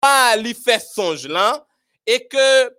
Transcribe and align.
pas 0.00 0.36
li 0.36 0.54
fait 0.54 0.80
songe 0.80 1.26
là 1.26 1.66
et 2.06 2.26
que 2.26 2.70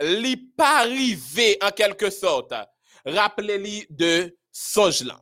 li 0.00 0.36
pas 0.36 0.80
arrivé 0.80 1.58
en 1.62 1.70
quelque 1.70 2.10
sorte 2.10 2.52
rappelez-lui 3.04 3.86
de 3.90 4.36
songe 4.52 5.02
là. 5.04 5.20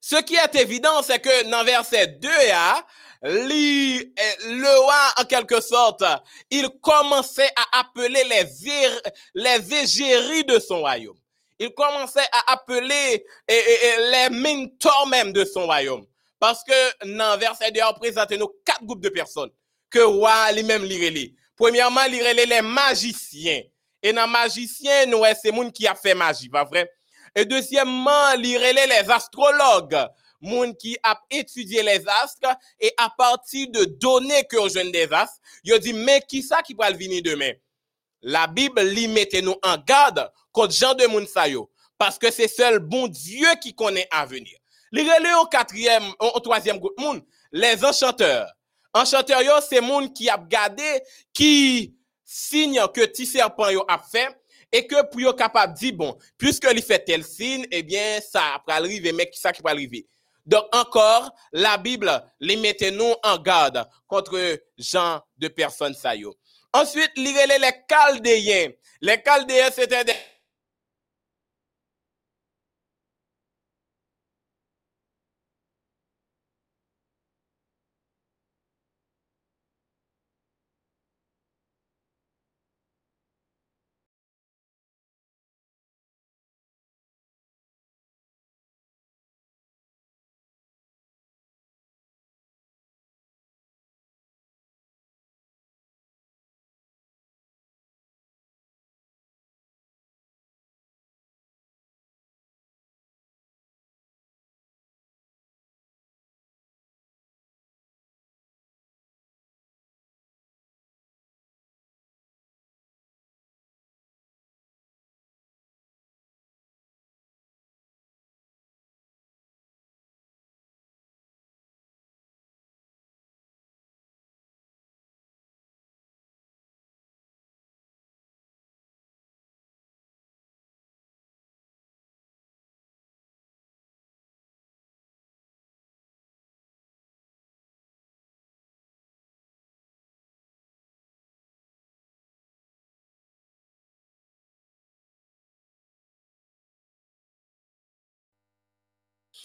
Ce 0.00 0.16
qui 0.16 0.34
est 0.34 0.54
évident, 0.54 1.02
c'est 1.02 1.20
que 1.20 1.50
dans 1.50 1.62
verset 1.62 2.06
2, 2.06 2.28
a, 2.52 2.86
li, 3.22 3.98
eh, 3.98 4.44
le 4.46 4.80
roi, 4.80 5.12
en 5.18 5.24
quelque 5.24 5.60
sorte, 5.60 6.02
il 6.50 6.70
commençait 6.80 7.50
à 7.54 7.80
appeler 7.80 8.24
les, 8.24 8.48
les 9.34 9.74
égéries 9.74 10.44
de 10.44 10.58
son 10.58 10.80
royaume. 10.80 11.18
Il 11.58 11.74
commençait 11.74 12.26
à 12.32 12.54
appeler 12.54 13.26
les 13.46 14.28
mentors 14.30 15.06
même 15.08 15.34
de 15.34 15.44
son 15.44 15.66
royaume. 15.66 16.06
Parce 16.38 16.64
que 16.64 17.06
dans 17.18 17.36
verset 17.36 17.70
2, 17.70 17.80
on 17.86 17.92
présente 17.92 18.30
nous 18.30 18.48
quatre 18.64 18.82
groupes 18.82 19.02
de 19.02 19.10
personnes 19.10 19.50
que 19.90 19.98
roi 19.98 20.52
lui-même 20.52 20.84
li 20.84 21.04
relé. 21.04 21.34
Premièrement, 21.56 22.04
il 22.04 22.20
relé 22.26 22.46
les 22.46 22.62
magiciens. 22.62 23.62
Et 24.02 24.12
dans 24.12 24.26
magiciens, 24.26 25.06
nous, 25.06 25.22
c'est 25.42 25.52
moun 25.52 25.70
qui 25.70 25.86
a 25.86 25.94
fait 25.94 26.14
magie, 26.14 26.48
pas 26.48 26.64
vrai? 26.64 26.90
Et 27.34 27.44
deuxièmement, 27.44 28.32
il 28.32 28.56
relé 28.56 28.86
les 28.86 29.10
astrologues. 29.10 30.06
Moun 30.40 30.74
qui 30.74 30.96
a 31.02 31.20
étudié 31.30 31.82
les 31.82 32.02
astres 32.22 32.56
et 32.80 32.90
à 32.96 33.10
partir 33.10 33.68
de 33.70 33.84
données 33.84 34.44
que 34.44 34.68
jeune 34.70 34.90
des 34.90 35.12
astres, 35.12 35.38
il 35.64 35.78
dit, 35.80 35.92
mais 35.92 36.22
qui 36.26 36.42
ça 36.42 36.62
qui 36.62 36.72
va 36.72 36.90
venir 36.90 37.22
demain? 37.22 37.52
La 38.22 38.46
Bible 38.46 38.80
lui 38.80 39.06
mettait 39.06 39.42
nous 39.42 39.56
en 39.62 39.76
garde 39.76 40.30
contre 40.50 40.72
Jean 40.72 40.94
de 40.94 41.06
moun 41.06 41.26
sa 41.26 41.46
yo, 41.46 41.70
parce 41.98 42.18
que 42.18 42.30
c'est 42.30 42.48
seul 42.48 42.78
bon 42.78 43.06
Dieu 43.06 43.48
qui 43.62 43.74
connaît 43.74 44.08
l'avenir. 44.10 44.56
Les 44.92 45.02
relais 45.02 45.34
au 45.34 45.44
quatrième, 45.44 46.10
au 46.18 46.40
troisième 46.40 46.78
groupe 46.78 46.98
les 47.52 47.84
enchanteurs. 47.84 48.50
Enchanteurs 48.92 49.42
yo, 49.42 49.52
c'est 49.68 49.80
moun 49.80 50.12
qui 50.12 50.28
a 50.28 50.36
gardé, 50.36 51.02
qui 51.32 51.94
signe 52.24 52.80
que 52.94 53.04
ti 53.06 53.26
serpent 53.26 53.64
a 53.88 53.98
fait, 53.98 54.36
et 54.72 54.86
que 54.86 55.02
pour 55.10 55.20
yo 55.20 55.32
capable 55.32 55.74
dire, 55.74 55.94
bon, 55.94 56.16
puisque 56.38 56.68
il 56.72 56.82
fait 56.82 57.04
tel 57.04 57.24
signe, 57.24 57.66
eh 57.70 57.82
bien, 57.82 58.20
ça 58.20 58.62
va 58.66 58.74
arriver, 58.74 59.12
mais 59.12 59.28
qui 59.28 59.38
ça 59.38 59.52
qui 59.52 59.62
va 59.62 59.70
arriver? 59.70 60.06
Donc 60.46 60.64
encore, 60.72 61.30
la 61.52 61.76
Bible 61.76 62.10
les 62.40 62.56
mettait 62.56 62.90
nous 62.90 63.14
en 63.22 63.38
garde 63.38 63.86
contre 64.08 64.58
genre 64.78 65.26
de 65.36 65.48
personnes 65.48 65.94
ça 65.94 66.14
yo. 66.16 66.34
Ensuite, 66.72 67.10
relait 67.16 67.58
les 67.58 67.72
Chaldéens. 67.88 68.70
Les 69.00 69.22
Chaldéens, 69.24 69.70
c'était 69.72 70.04
des 70.04 70.14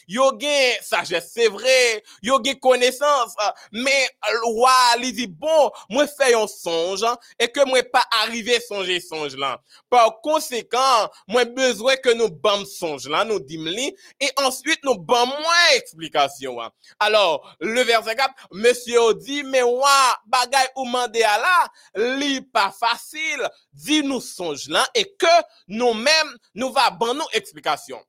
Yo 0.07 0.31
gen 0.39 0.77
sagesse, 0.81 1.31
c'est 1.33 1.47
vrai, 1.47 2.03
yo 2.21 2.39
gen 2.43 2.59
connaissance, 2.59 3.33
mais 3.71 4.09
roi 4.43 4.71
lui 4.99 5.13
dit 5.13 5.27
bon, 5.27 5.71
moi 5.89 6.05
fais 6.07 6.33
un 6.35 6.47
songe 6.47 7.03
hein, 7.03 7.17
et 7.39 7.47
que 7.47 7.65
moi 7.67 7.81
pas 7.83 8.03
arrivé 8.23 8.59
songer 8.59 8.99
songe 8.99 9.35
là. 9.35 9.61
Par 9.89 10.21
conséquent, 10.21 11.09
moi 11.27 11.45
besoin 11.45 11.95
que 11.97 12.09
nous 12.13 12.29
bam 12.29 12.65
songe 12.65 13.07
là, 13.07 13.25
nous 13.25 13.39
dimli 13.39 13.95
et 14.19 14.29
ensuite 14.37 14.79
nous 14.83 14.97
bam 14.97 15.27
moins 15.27 15.75
explication. 15.75 16.61
hein. 16.61 16.71
Alors, 16.99 17.55
le 17.59 17.81
verset 17.81 18.15
4, 18.15 18.33
monsieur 18.51 19.13
dit 19.15 19.43
mais 19.43 19.61
roi, 19.61 19.89
bagay 20.27 20.67
ou 20.75 20.85
mandé 20.85 21.23
à 21.23 21.37
là, 21.37 22.41
pas 22.53 22.71
facile, 22.71 23.49
dit 23.73 24.03
nous 24.03 24.21
songe 24.21 24.67
là 24.69 24.87
et 24.93 25.15
que 25.17 25.25
nous-mêmes 25.67 26.37
nous 26.53 26.71
va 26.71 26.89
ban 26.89 27.13
nous 27.13 27.25
explication. 27.33 27.99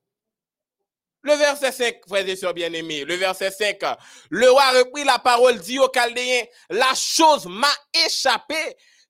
Le 1.27 1.33
verset 1.33 1.73
5, 1.73 2.07
frères 2.07 2.29
et 2.29 2.37
sœurs 2.37 2.53
bien-aimés, 2.53 3.03
le 3.03 3.15
verset 3.15 3.51
5, 3.51 3.79
le 4.29 4.49
roi 4.49 4.71
reprit 4.71 5.03
la 5.03 5.19
parole, 5.19 5.59
dit 5.59 5.77
aux 5.77 5.89
Chaldéens, 5.89 6.45
la 6.69 6.93
chose 6.95 7.45
m'a 7.47 7.67
échappé. 8.05 8.55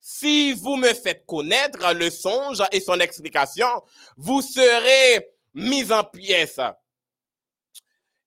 Si 0.02 0.54
vous 0.54 0.78
me 0.78 0.92
faites 0.96 1.28
connaître 1.28 1.94
le 1.94 2.10
songe 2.10 2.64
et 2.72 2.80
son 2.80 3.00
explication, 3.02 3.68
vous 4.16 4.42
serez 4.42 5.28
mis 5.54 5.92
en 5.92 6.04
pièces. 6.04 6.60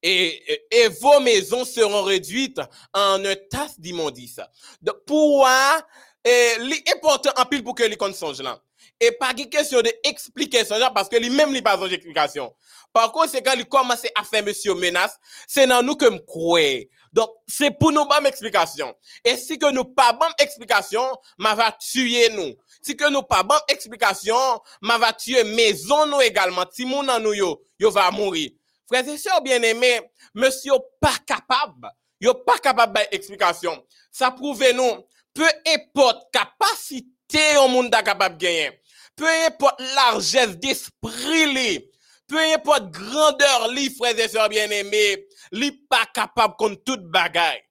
Et, 0.05 0.53
et, 0.53 0.83
et 0.83 0.89
vos 0.89 1.19
maisons 1.19 1.65
seront 1.65 2.05
réduites 2.05 2.61
en 2.95 3.19
une 3.25 3.37
tasse 3.51 3.81
d'immondice. 3.81 4.39
Donc, 4.81 4.99
pourquoi, 5.05 5.85
eh, 6.23 6.59
li 6.61 6.81
important 6.95 7.33
en 7.37 7.45
pile 7.45 7.65
pour 7.65 7.75
que 7.75 7.83
les 7.83 7.99
songe 8.15 8.41
là. 8.41 8.63
Et 9.03 9.13
pas 9.13 9.33
de 9.33 9.45
question 9.45 9.81
de 9.81 9.91
expliquer 10.05 10.63
parce 10.95 11.09
que 11.09 11.17
lui 11.17 11.31
même 11.31 11.53
lui 11.53 11.63
pas 11.63 11.75
besoin 11.75 11.89
d'explication. 11.89 12.55
Par 12.93 13.11
quand 13.13 13.25
il 13.33 13.65
commence 13.67 14.05
à 14.15 14.25
faire 14.25 14.45
monsieur 14.45 14.75
menace, 14.75 15.17
c'est 15.49 15.67
dans 15.67 15.83
nous 15.83 15.97
que 15.97 16.05
me 16.05 16.19
croire. 16.19 16.85
Donc, 17.13 17.31
c'est 17.49 17.71
pour 17.71 17.93
nous 17.93 18.05
bonne 18.05 18.27
explication. 18.27 18.95
Et 19.25 19.37
si 19.37 19.59
que 19.59 19.71
nous 19.73 19.85
pas 19.85 20.13
bonne 20.13 20.33
explication, 20.39 21.03
ma 21.39 21.55
va 21.55 21.73
tuer 21.73 22.29
nous. 22.31 22.55
Si 22.83 22.95
que 22.97 23.09
nous 23.11 23.23
pas 23.23 23.43
bonne 23.43 23.59
explication, 23.69 24.37
ma 24.83 24.99
va 24.99 25.13
tuer 25.13 25.45
maison 25.45 26.07
nous 26.07 26.21
également. 26.21 26.65
Si 26.71 26.85
moun 26.85 27.07
nan 27.07 27.23
nous 27.23 27.35
yo, 27.35 27.63
yo 27.79 27.91
va 27.91 28.11
mourir. 28.11 28.51
Frères 28.87 29.09
et 29.09 29.19
sœurs 29.19 29.41
bien-aimés, 29.41 30.01
monsieur 30.35 30.75
pas 31.01 31.17
capable, 31.27 31.91
yo 32.21 32.35
pas 32.35 32.59
capable 32.59 33.01
d'explication. 33.11 33.83
Ça 34.13 34.31
prouve 34.31 34.63
nous, 34.73 35.07
peu 35.33 35.49
importe 35.67 36.31
capacité 36.33 37.57
au 37.63 37.69
monde 37.69 37.91
capable 37.91 38.37
de 38.37 38.45
gagner, 38.45 38.80
peu 39.21 39.29
importe 39.47 39.81
largesse 39.95 40.57
d'esprit 40.57 41.87
peu 42.27 42.39
importe 42.55 42.91
grandeur 42.91 43.69
li, 43.69 43.95
frères 43.95 44.19
et 44.19 44.29
sœurs 44.29 44.49
bien-aimés, 44.49 45.27
li 45.53 45.73
pas 45.73 46.07
capable 46.15 46.55
contre 46.57 46.83
toute 46.85 47.05
bagaille. 47.11 47.63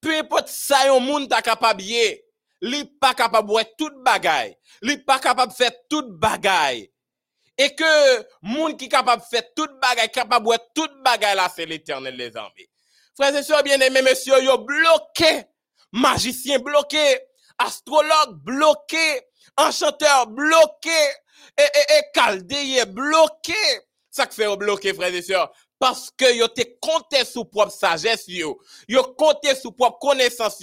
Peu 0.00 0.16
importe 0.16 0.48
ça 0.48 0.86
yon 0.86 1.00
monde 1.00 1.28
ta 1.28 1.42
capable 1.42 1.82
li 1.82 2.84
pas 3.00 3.14
capable 3.14 3.50
ouais 3.50 3.66
toute 3.76 3.96
bagaille. 4.04 4.54
Li 4.82 4.98
pas 4.98 5.18
capable 5.18 5.52
faire 5.52 5.72
toute 5.88 6.10
bagaille. 6.18 6.90
Et 7.58 7.74
que 7.74 8.26
monde 8.42 8.78
qui 8.78 8.88
capable 8.88 9.22
faire 9.28 9.42
toute 9.56 9.80
bagaille, 9.80 10.10
capable 10.10 10.46
ouais 10.46 10.58
toute 10.74 10.92
bagaille 11.02 11.36
là, 11.36 11.50
c'est 11.54 11.66
l'éternel 11.66 12.14
les 12.14 12.36
armées. 12.36 12.68
Frères 13.16 13.34
et 13.34 13.42
sœurs 13.42 13.62
bien-aimés, 13.62 14.02
monsieur, 14.02 14.40
yo 14.42 14.58
bloqué, 14.58 15.44
magicien 15.92 16.58
bloqué, 16.58 17.20
astrologue 17.58 18.34
bloqué, 18.44 19.22
enchanteur 19.56 20.26
bloqué, 20.26 20.90
et, 21.58 22.78
et, 22.78 22.84
bloqué. 22.86 23.52
Ça 24.10 24.26
fait 24.26 24.44
yo 24.44 24.56
bloqué, 24.56 24.94
frères 24.94 25.14
et 25.14 25.22
sœurs. 25.22 25.52
Parce 25.78 26.10
que 26.16 26.32
yo 26.36 26.46
te 26.48 26.62
compté 26.80 27.24
sous 27.24 27.44
propre 27.44 27.72
sagesse 27.72 28.28
yo. 28.28 28.60
Yo 28.88 29.02
compté 29.18 29.54
sous 29.56 29.72
propre 29.72 29.98
connaissance. 29.98 30.60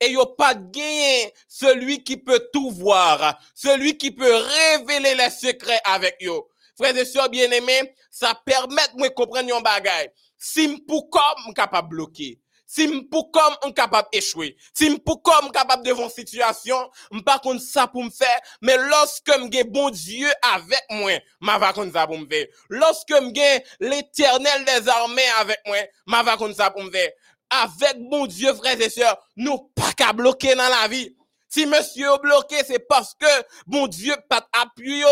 Et 0.00 0.10
yo 0.10 0.24
pas 0.26 0.54
gagné 0.54 1.32
celui 1.48 2.02
qui 2.02 2.16
peut 2.16 2.48
tout 2.52 2.70
voir. 2.70 3.38
Celui 3.54 3.98
qui 3.98 4.12
peut 4.12 4.34
révéler 4.34 5.14
les 5.16 5.30
secrets 5.30 5.80
avec 5.84 6.16
yo. 6.20 6.48
Frères 6.76 6.96
et 6.96 7.04
sœurs 7.04 7.28
bien-aimés, 7.28 7.94
ça 8.10 8.40
permet 8.46 8.82
de 8.96 9.08
comprendre 9.08 9.48
yon 9.48 9.60
bagay. 9.60 10.12
Si 10.38 10.78
pour 10.86 11.10
comme 11.10 11.52
capable 11.54 11.88
bloquer. 11.88 12.38
Si 12.72 12.88
pour 13.10 13.30
comme 13.30 13.54
on 13.64 13.72
capable 13.72 14.08
échouer, 14.12 14.56
si 14.72 14.98
pour 15.00 15.22
comme 15.22 15.50
capable 15.50 15.84
devant 15.84 16.08
situation, 16.08 16.90
pas 17.26 17.38
contre 17.38 17.60
ça 17.60 17.86
pour 17.86 18.02
me 18.02 18.10
faire, 18.10 18.40
mais 18.62 18.76
lorsque 18.78 19.28
me 19.28 19.62
bon 19.64 19.90
Dieu 19.90 20.28
avec 20.54 20.82
moi, 20.90 21.12
ma 21.40 21.58
va 21.58 21.74
contre 21.74 21.92
ça 21.92 22.06
pour 22.06 22.18
me 22.18 22.26
faire. 22.26 22.46
Lorsque 22.70 23.10
me 23.10 23.30
l'éternel 23.78 24.64
des 24.64 24.88
armées 24.88 25.22
avec 25.40 25.60
moi, 25.66 25.76
ma 26.06 26.22
va 26.22 26.38
contre 26.38 26.56
ça 26.56 26.70
pour 26.70 26.82
me 26.82 26.90
faire. 26.90 27.10
Avec 27.50 27.98
bon 28.08 28.26
Dieu, 28.26 28.54
frères 28.54 28.80
et 28.80 28.88
sœurs, 28.88 29.18
nous 29.36 29.70
pas 29.74 29.92
qu'à 29.94 30.14
bloquer 30.14 30.54
dans 30.54 30.68
la 30.68 30.88
vie. 30.88 31.14
Si 31.52 31.66
monsieur 31.66 32.06
est 32.06 32.18
bloqué, 32.22 32.56
c'est 32.66 32.78
parce 32.78 33.12
que 33.12 33.26
bon 33.66 33.86
Dieu 33.86 34.14
pas 34.26 34.48
appuyé, 34.54 35.04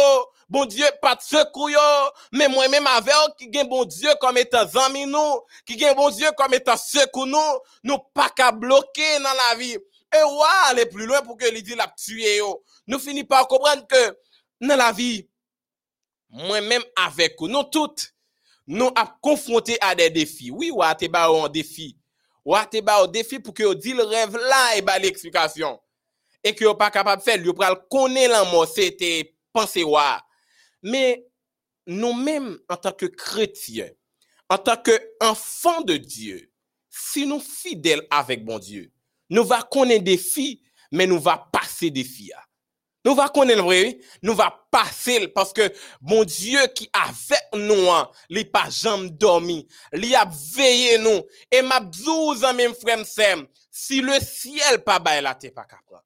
bon 0.49 0.65
Dieu 0.65 0.87
pas 1.03 1.19
secours, 1.21 1.69
mais 2.33 2.49
moi-même 2.49 2.87
avec 2.87 3.13
qui 3.37 3.49
gagne 3.49 3.69
bon 3.69 3.85
Dieu 3.85 4.09
comme 4.23 4.39
étant 4.39 4.65
ami 4.87 5.05
nous, 5.05 5.41
qui 5.67 5.77
gagne 5.77 5.95
bon 5.95 6.09
Dieu 6.09 6.29
comme 6.39 6.55
étant 6.55 6.79
secours 6.79 7.27
nous, 7.27 7.39
nous 7.85 7.99
pas 8.15 8.31
qu'à 8.31 8.53
bloquer 8.53 9.19
dans 9.19 9.35
la 9.51 9.59
vie. 9.59 9.77
Et 10.13 10.23
ouais, 10.23 10.69
aller 10.69 10.87
plus 10.87 11.05
loin 11.05 11.21
pour 11.21 11.37
que 11.37 11.45
l'idée 11.45 11.75
l'a 11.75 11.93
tué 11.95 12.41
Nous 12.87 12.99
finissons 12.99 13.27
par 13.27 13.47
comprendre 13.47 13.87
que 13.87 14.17
dans 14.63 14.77
la 14.77 14.93
vie, 14.93 15.29
moi-même 16.31 16.83
avec 16.97 17.39
nous 17.39 17.65
toutes, 17.65 18.15
nous 18.67 18.91
avons 18.97 19.11
confronté 19.21 19.77
à 19.83 19.95
des 19.95 20.09
défis. 20.09 20.51
Oui, 20.51 20.71
ouais, 20.71 20.95
t'es 20.95 21.11
un 21.15 21.49
défi. 21.51 21.99
Ouais, 22.47 22.65
t'es 22.71 22.83
un 22.89 23.07
défi 23.09 23.41
pour 23.41 23.53
que 23.53 23.63
vous 23.63 23.75
dit 23.75 23.93
le 23.93 24.05
rêve 24.05 24.39
là 24.39 24.77
et 24.77 24.81
bah 24.81 24.99
l'explication 24.99 25.79
e 26.45 26.53
ki 26.57 26.67
yo 26.67 26.75
pa 26.79 26.91
kapab 26.95 27.23
fel, 27.25 27.45
yo 27.47 27.55
pral 27.57 27.79
konen 27.93 28.33
lan 28.33 28.49
mo 28.53 28.65
se 28.69 28.91
te 28.99 29.11
panse 29.55 29.85
wa. 29.87 30.19
Men 30.83 31.21
nou 31.91 32.17
men 32.17 32.55
an 32.71 32.81
tanke 32.81 33.11
kretien, 33.15 33.93
an 34.51 34.61
tanke 34.65 34.97
anfan 35.25 35.85
de 35.89 35.99
Diyo, 36.03 36.39
si 36.91 37.27
nou 37.29 37.43
fidel 37.43 38.03
avèk 38.15 38.45
bon 38.47 38.61
Diyo, 38.63 38.87
nou 39.31 39.47
va 39.49 39.63
konen 39.71 40.03
defi, 40.05 40.55
men 40.91 41.11
nou 41.13 41.23
va 41.23 41.37
pase 41.53 41.91
defi 41.95 42.31
ya. 42.33 42.41
Nou 43.07 43.17
va 43.17 43.31
konen 43.33 43.57
l 43.57 43.65
vre, 43.65 43.95
nou 44.21 44.37
va 44.37 44.51
pase 44.73 45.15
l, 45.23 45.31
paske 45.33 45.71
bon 46.05 46.27
Diyo 46.29 46.67
ki 46.77 46.91
avek 47.01 47.57
nou 47.57 47.89
an, 47.95 48.11
li 48.33 48.45
pa 48.45 48.67
jam 48.69 49.07
dormi, 49.21 49.63
li 49.97 50.13
ap 50.19 50.35
veye 50.57 50.99
nou, 51.01 51.25
e 51.49 51.63
map 51.65 51.89
zouzan 51.97 52.59
men 52.59 52.77
fremsem, 52.77 53.47
si 53.73 54.03
le 54.05 54.19
siel 54.25 54.83
pa 54.85 54.99
bay 55.01 55.23
la 55.25 55.33
te 55.39 55.49
pa 55.55 55.65
kapran. 55.65 56.03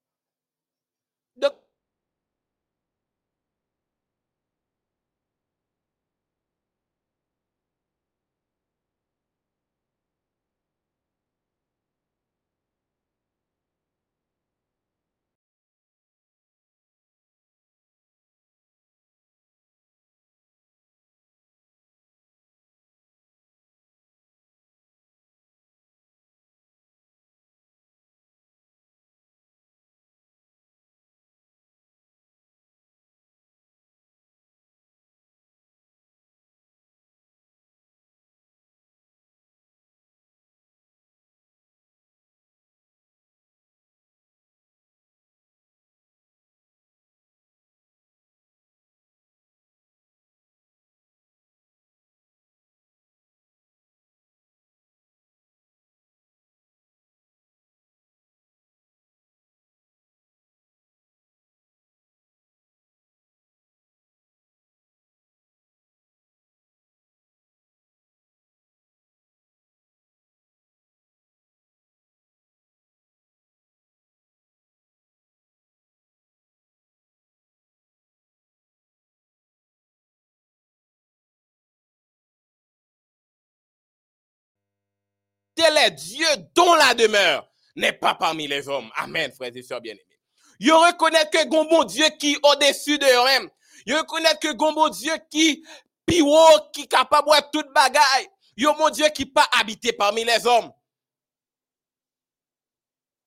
Tel 85.64 85.76
est 85.78 85.90
Dieu 85.93 86.26
dont 86.55 86.75
la 86.75 86.94
demeure 86.94 87.49
n'est 87.76 87.93
pas 87.93 88.14
parmi 88.14 88.46
les 88.46 88.69
hommes. 88.69 88.90
Amen, 88.96 89.32
frères 89.32 89.55
et 89.55 89.62
sœurs 89.62 89.81
bien-aimés. 89.81 90.20
Je 90.61 90.70
reconnais 90.70 91.28
que 91.32 91.46
gon 91.49 91.64
bon 91.64 91.84
Dieu 91.84 92.06
qui 92.19 92.37
au-dessus 92.43 92.99
de 92.99 93.06
eux 93.06 93.50
Je 93.87 93.94
reconnais 93.94 94.37
que 94.40 94.52
gon 94.52 94.72
bon 94.72 94.88
Dieu 94.88 95.14
qui 95.31 95.64
piwo, 96.06 96.38
qui 96.72 96.87
capable 96.87 97.31
de 97.31 97.50
toute 97.52 97.72
bagaille. 97.72 98.28
Yo 98.56 98.72
mon 98.75 98.90
Dieu 98.90 99.06
qui 99.08 99.26
pas 99.26 99.49
habité 99.58 99.93
parmi 99.93 100.25
les 100.25 100.46
hommes. 100.46 100.70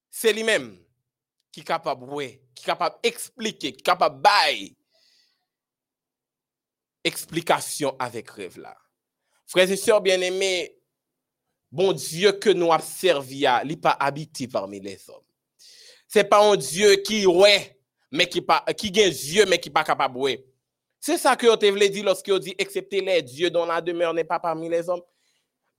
C'est 0.09 0.31
lui-même 0.31 0.77
qui 1.51 1.61
est 1.61 1.63
capable 1.63 2.05
ouais, 2.05 2.41
qui 2.55 2.63
capable 2.63 2.97
d'expliquer, 3.03 3.73
qui 3.73 3.83
capable 3.83 4.21
bailler 4.21 4.77
explication 7.03 7.95
avec 7.99 8.29
rêve 8.29 8.59
là. 8.59 8.75
Frères 9.47 9.71
et 9.71 9.77
sœurs 9.77 10.01
bien-aimés, 10.01 10.76
bon 11.71 11.93
Dieu 11.93 12.33
que 12.33 12.49
nous 12.49 12.71
avons 12.71 12.83
servi 12.83 13.45
il 13.65 13.79
pas 13.79 13.97
habité 13.99 14.47
parmi 14.47 14.79
les 14.79 15.09
hommes. 15.09 15.23
C'est 16.07 16.23
pas 16.23 16.43
un 16.43 16.55
Dieu 16.55 16.95
qui 16.97 17.25
ouais, 17.25 17.77
mais 18.11 18.27
qui 18.27 18.41
pas 18.41 18.63
qui 18.77 18.91
gagne 18.91 19.11
Dieu 19.11 19.45
mais 19.45 19.59
qui 19.59 19.69
pas 19.69 19.83
capable 19.83 20.17
ouais. 20.17 20.45
C'est 20.99 21.17
ça 21.17 21.35
que 21.35 21.45
vous 21.47 21.71
voulez 21.71 21.89
dire 21.89 22.05
lorsque 22.05 22.29
vous 22.29 22.39
dit 22.39 22.55
excepté 22.57 23.01
les 23.01 23.21
dieux 23.21 23.49
dont 23.49 23.65
la 23.65 23.81
demeure 23.81 24.13
n'est 24.13 24.23
pas 24.23 24.39
parmi 24.39 24.67
les 24.69 24.89
hommes. 24.89 25.01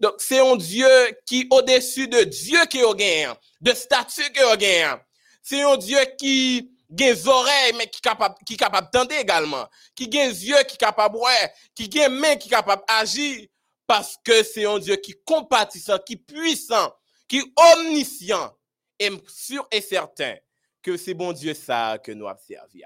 Donc 0.00 0.14
c'est 0.19 0.38
un 0.38 0.56
Dieu 0.56 0.88
qui 1.26 1.46
au-dessus 1.50 2.06
de 2.06 2.23
Dieu 2.23 2.58
qui 2.70 2.81
a 2.81 2.94
gagne, 2.94 3.34
de 3.61 3.73
statut 3.73 4.31
qui 4.32 4.41
a 4.41 4.56
gagne. 4.56 4.99
C'est 5.43 5.62
un 5.62 5.76
Dieu 5.76 5.99
qui 6.19 6.70
des 6.89 7.27
oreilles 7.27 7.74
mais 7.77 7.86
qui 7.89 8.01
capable 8.01 8.36
qui 8.46 8.56
capable 8.56 8.89
d'entendre 8.93 9.19
également, 9.19 9.67
qui 9.94 10.08
des 10.08 10.46
yeux 10.46 10.63
qui 10.67 10.77
capable 10.77 11.17
ouais, 11.17 11.53
qui 11.74 12.01
a 12.01 12.08
mains 12.08 12.36
qui 12.36 12.48
capable 12.48 12.82
agir 12.89 13.46
parce 13.89 14.19
que 14.23 14.45
c'est 14.45 14.67
un 14.67 14.79
Dieu 14.79 14.97
qui 14.97 15.17
compatissant, 15.25 15.99
qui 15.99 16.17
puissant, 16.17 16.95
qui 17.27 17.43
omniscient. 17.75 18.55
Et 19.01 19.11
sûr 19.29 19.67
et 19.71 19.81
certain 19.81 20.35
que 20.83 20.97
c'est 20.97 21.15
bon 21.15 21.33
Dieu 21.33 21.55
ça 21.55 21.99
que 22.03 22.13
nous 22.13 22.27
servi. 22.47 22.83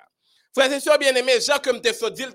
Frères 0.54 0.72
et 0.72 0.80
sœurs 0.80 0.98
bien-aimés, 0.98 1.40
Jean 1.40 1.58
comme 1.58 1.80
te 1.80 1.92
so 1.92 2.10
dit 2.10 2.26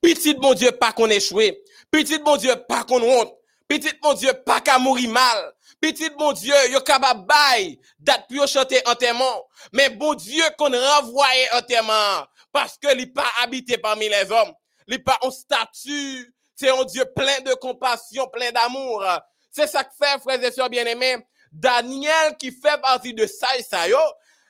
petit 0.00 0.34
bon 0.34 0.54
Dieu 0.54 0.72
pas 0.72 0.92
qu'on 0.92 1.08
échoué, 1.08 1.62
petit 1.90 2.18
bon 2.18 2.36
Dieu 2.36 2.54
pas 2.68 2.84
qu'on 2.84 3.02
honte, 3.02 3.34
petit 3.68 3.92
bon 4.02 4.14
Dieu 4.14 4.32
pas 4.44 4.60
qu'à 4.62 4.78
mourir 4.78 5.10
mal, 5.10 5.52
petit 5.80 6.08
bon 6.10 6.32
Dieu 6.32 6.54
yo 6.70 6.80
capable 6.80 7.26
bail 7.26 7.78
date 7.98 8.26
pour 8.28 8.46
chanter 8.48 8.80
enterrement, 8.86 9.46
mais 9.72 9.90
bon 9.90 10.14
Dieu 10.14 10.44
qu'on 10.56 10.72
renvoyait 10.72 11.52
enterrement 11.52 12.26
parce 12.50 12.78
que 12.78 12.96
il 12.96 13.12
pas 13.12 13.30
habité 13.42 13.76
parmi 13.76 14.08
les 14.08 14.30
hommes, 14.30 14.52
il 14.88 15.04
pas 15.04 15.18
en 15.20 15.30
statut 15.30 16.34
c'est 16.56 16.70
un 16.70 16.84
Dieu 16.84 17.04
plein 17.14 17.40
de 17.40 17.54
compassion, 17.54 18.26
plein 18.28 18.50
d'amour. 18.50 19.04
C'est 19.50 19.66
ça 19.66 19.84
que 19.84 19.92
fait, 19.96 20.18
frères 20.20 20.42
et 20.42 20.50
sœurs 20.50 20.70
bien-aimés, 20.70 21.18
Daniel 21.52 22.36
qui 22.38 22.50
fait 22.50 22.80
partie 22.80 23.14
de 23.14 23.26
ça 23.26 23.56
et 23.56 23.62
ça, 23.62 23.88
yo, 23.88 23.98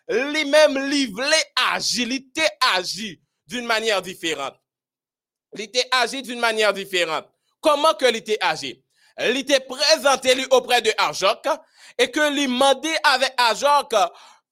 lui-même 0.08 0.78
livré 0.88 1.36
agilité 1.72 2.42
agi 2.74 3.20
d'une 3.46 3.66
manière 3.66 4.00
différente. 4.00 4.54
Il 5.54 5.60
était 5.62 5.88
agi 5.90 6.22
d'une 6.22 6.38
manière 6.38 6.72
différente. 6.72 7.26
Comment 7.60 7.94
que 7.94 8.08
il 8.08 8.16
était 8.16 8.38
agi? 8.40 8.82
Il 9.18 9.36
était 9.36 9.60
présenté 9.60 10.34
lui 10.34 10.46
auprès 10.50 10.82
de 10.82 10.92
Ajok 10.98 11.48
et 11.98 12.10
que 12.10 12.32
lui 12.32 12.46
demandait 12.46 12.96
avec 13.02 13.32
Ajok 13.38 13.94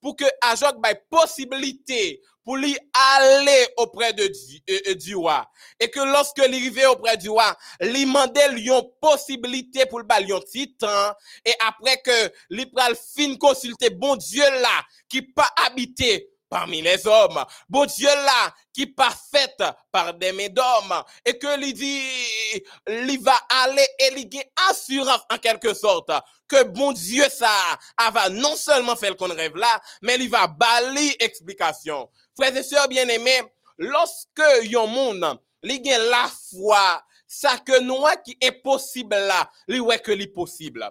pour 0.01 0.17
que 0.17 0.25
Ajok 0.41 0.77
ait 0.89 1.05
possibilité 1.11 2.23
pour 2.45 2.57
lui 2.57 2.77
aller 3.19 3.67
auprès 3.79 4.13
de 4.13 4.25
euh, 4.25 4.81
euh, 4.89 4.95
du, 4.95 5.17
roi. 5.17 5.51
Et 5.81 5.91
que 5.91 6.01
lorsque 6.01 6.39
il 6.39 6.45
arrivait 6.55 6.87
auprès 6.87 7.17
du 7.17 7.31
roi, 7.31 7.57
lui 7.81 8.05
demandait 8.05 8.49
lui 8.51 8.69
une 8.69 8.83
possibilité 9.01 9.87
pour 9.87 9.99
le 9.99 10.05
balion 10.05 10.41
titan. 10.41 11.13
Et 11.45 11.55
après 11.67 12.01
que 12.05 12.33
lui 12.51 12.67
pral 12.67 12.95
fin 12.95 13.35
consulter 13.37 13.91
bon 13.91 14.17
Dieu 14.17 14.45
là, 14.61 14.83
qui 15.09 15.23
pas 15.23 15.49
habité 15.67 16.31
parmi 16.55 16.83
les 16.83 17.05
hommes. 17.05 17.45
Bon 17.69 17.85
Dieu 17.85 18.07
là, 18.07 18.55
qui 18.73 18.87
pas 18.87 19.11
fait 19.11 19.61
par 19.91 20.15
des 20.15 20.31
mains 20.31 21.05
et 21.25 21.37
que 21.37 21.59
lui 21.59 21.75
dit, 21.75 22.01
il 22.87 23.21
va 23.21 23.37
aller 23.49 23.87
et 23.99 24.13
il 24.17 24.43
assurance 24.71 25.23
en 25.33 25.39
quelque 25.39 25.75
sorte 25.75 26.13
que 26.47 26.63
bon 26.65 26.93
Dieu 26.93 27.25
ça 27.29 27.51
va 28.13 28.29
non 28.29 28.55
seulement 28.55 28.95
faire 28.95 29.17
qu'on 29.17 29.35
rêve 29.35 29.57
là, 29.57 29.81
mais 30.03 30.15
il 30.15 30.31
va 30.31 30.47
balayer 30.47 31.17
explication. 31.25 32.09
Frères 32.37 32.57
et 32.57 32.63
sœurs 32.63 32.89
bien-aimés, 32.89 33.43
lorsque 33.79 34.43
yon 34.65 34.87
monde, 34.87 35.39
li 35.63 35.81
gen 35.85 36.03
la 36.11 36.29
foi, 36.51 37.03
ça 37.27 37.59
que 37.59 37.81
nous 37.81 38.03
qui 38.25 38.37
est 38.41 38.63
possible 38.63 39.17
là, 39.17 39.51
li 39.69 39.81
ouais 39.81 39.99
que 39.99 40.13
li 40.13 40.27
possible. 40.27 40.89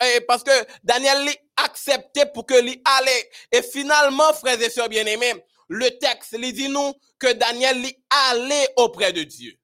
Eh, 0.00 0.20
parce 0.22 0.42
que 0.42 0.50
Daniel 0.82 1.24
li 1.24 1.34
accepté 1.56 2.26
pour 2.26 2.46
que 2.46 2.60
li 2.60 2.80
allait. 2.84 3.30
Et 3.52 3.62
finalement, 3.62 4.32
frères 4.34 4.60
et 4.60 4.70
sœurs 4.70 4.88
bien-aimés, 4.88 5.44
le 5.68 5.88
texte 5.98 6.36
lui 6.38 6.52
dit 6.52 6.68
nous 6.68 6.92
que 7.18 7.32
Daniel 7.32 7.80
li 7.80 7.96
allait 8.10 8.68
auprès 8.76 9.12
de 9.12 9.22
Dieu. 9.22 9.54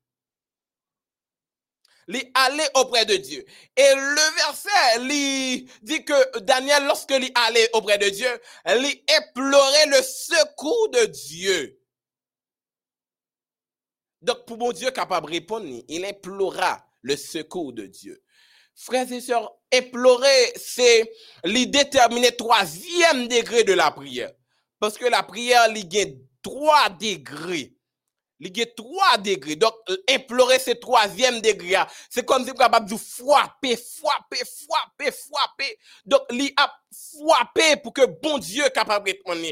Li 2.09 2.23
allait 2.35 2.69
auprès 2.75 3.07
de 3.07 3.17
Dieu. 3.17 3.45
Et 3.77 3.95
le 3.95 4.35
verset 4.37 5.01
lui 5.01 5.71
dit 5.83 6.05
que 6.05 6.39
Daniel, 6.41 6.85
lorsque 6.85 7.13
li 7.13 7.31
allait 7.35 7.71
auprès 7.73 7.99
de 7.99 8.09
Dieu, 8.09 8.41
li 8.67 9.05
implorait 9.17 9.87
le 9.87 10.03
secours 10.03 10.91
de 10.91 11.05
Dieu. 11.07 11.81
Donc, 14.23 14.47
pour 14.47 14.57
mon 14.57 14.73
Dieu 14.73 14.91
capable 14.91 15.27
de 15.27 15.33
répondre, 15.33 15.67
il 15.89 16.05
implora 16.05 16.85
le 17.03 17.17
secours 17.17 17.73
de 17.73 17.87
Dieu. 17.87 18.23
Frères 18.75 19.11
et 19.13 19.21
sœurs, 19.21 19.53
implorer, 19.73 20.53
c'est 20.57 21.13
lui 21.45 21.67
déterminer 21.67 22.35
troisième 22.35 23.29
degré 23.29 23.65
de 23.65 23.75
la 23.75 23.91
prière. 23.91 24.33
Parce 24.81 24.99
que 24.99 25.05
la 25.05 25.23
prière, 25.23 25.69
il 25.69 25.95
y 25.95 26.03
a 26.03 26.07
trois 26.43 26.89
degrés. 26.89 27.74
Il 28.45 28.59
y 28.59 28.63
a 28.63 28.67
trois 28.67 29.19
degrés. 29.19 29.57
Donc, 29.57 29.75
implorer 30.11 30.59
ce 30.59 30.73
troisième 30.73 31.41
degré. 31.41 31.77
C'est 32.11 32.25
comme 32.25 32.45
si 32.45 32.51
vous 32.51 32.57
capable 32.57 32.89
de 32.89 32.97
frapper, 32.97 33.77
frapper, 33.77 34.43
frapper, 34.45 35.13
frapper. 35.13 35.79
Donc, 36.05 36.21
il 36.31 36.53
a 36.57 36.73
frappé 36.93 37.77
pour 37.83 37.93
que 37.93 38.07
bon 38.07 38.39
Dieu 38.39 38.65
capable 38.75 39.07
de 39.07 39.13
répondre. 39.13 39.47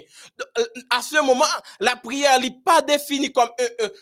À 0.91 1.03
ce 1.03 1.23
moment, 1.23 1.45
la 1.81 1.97
prière 1.97 2.39
n'est 2.41 2.59
pas 2.65 2.83
définie 2.83 3.33
comme, 3.33 3.51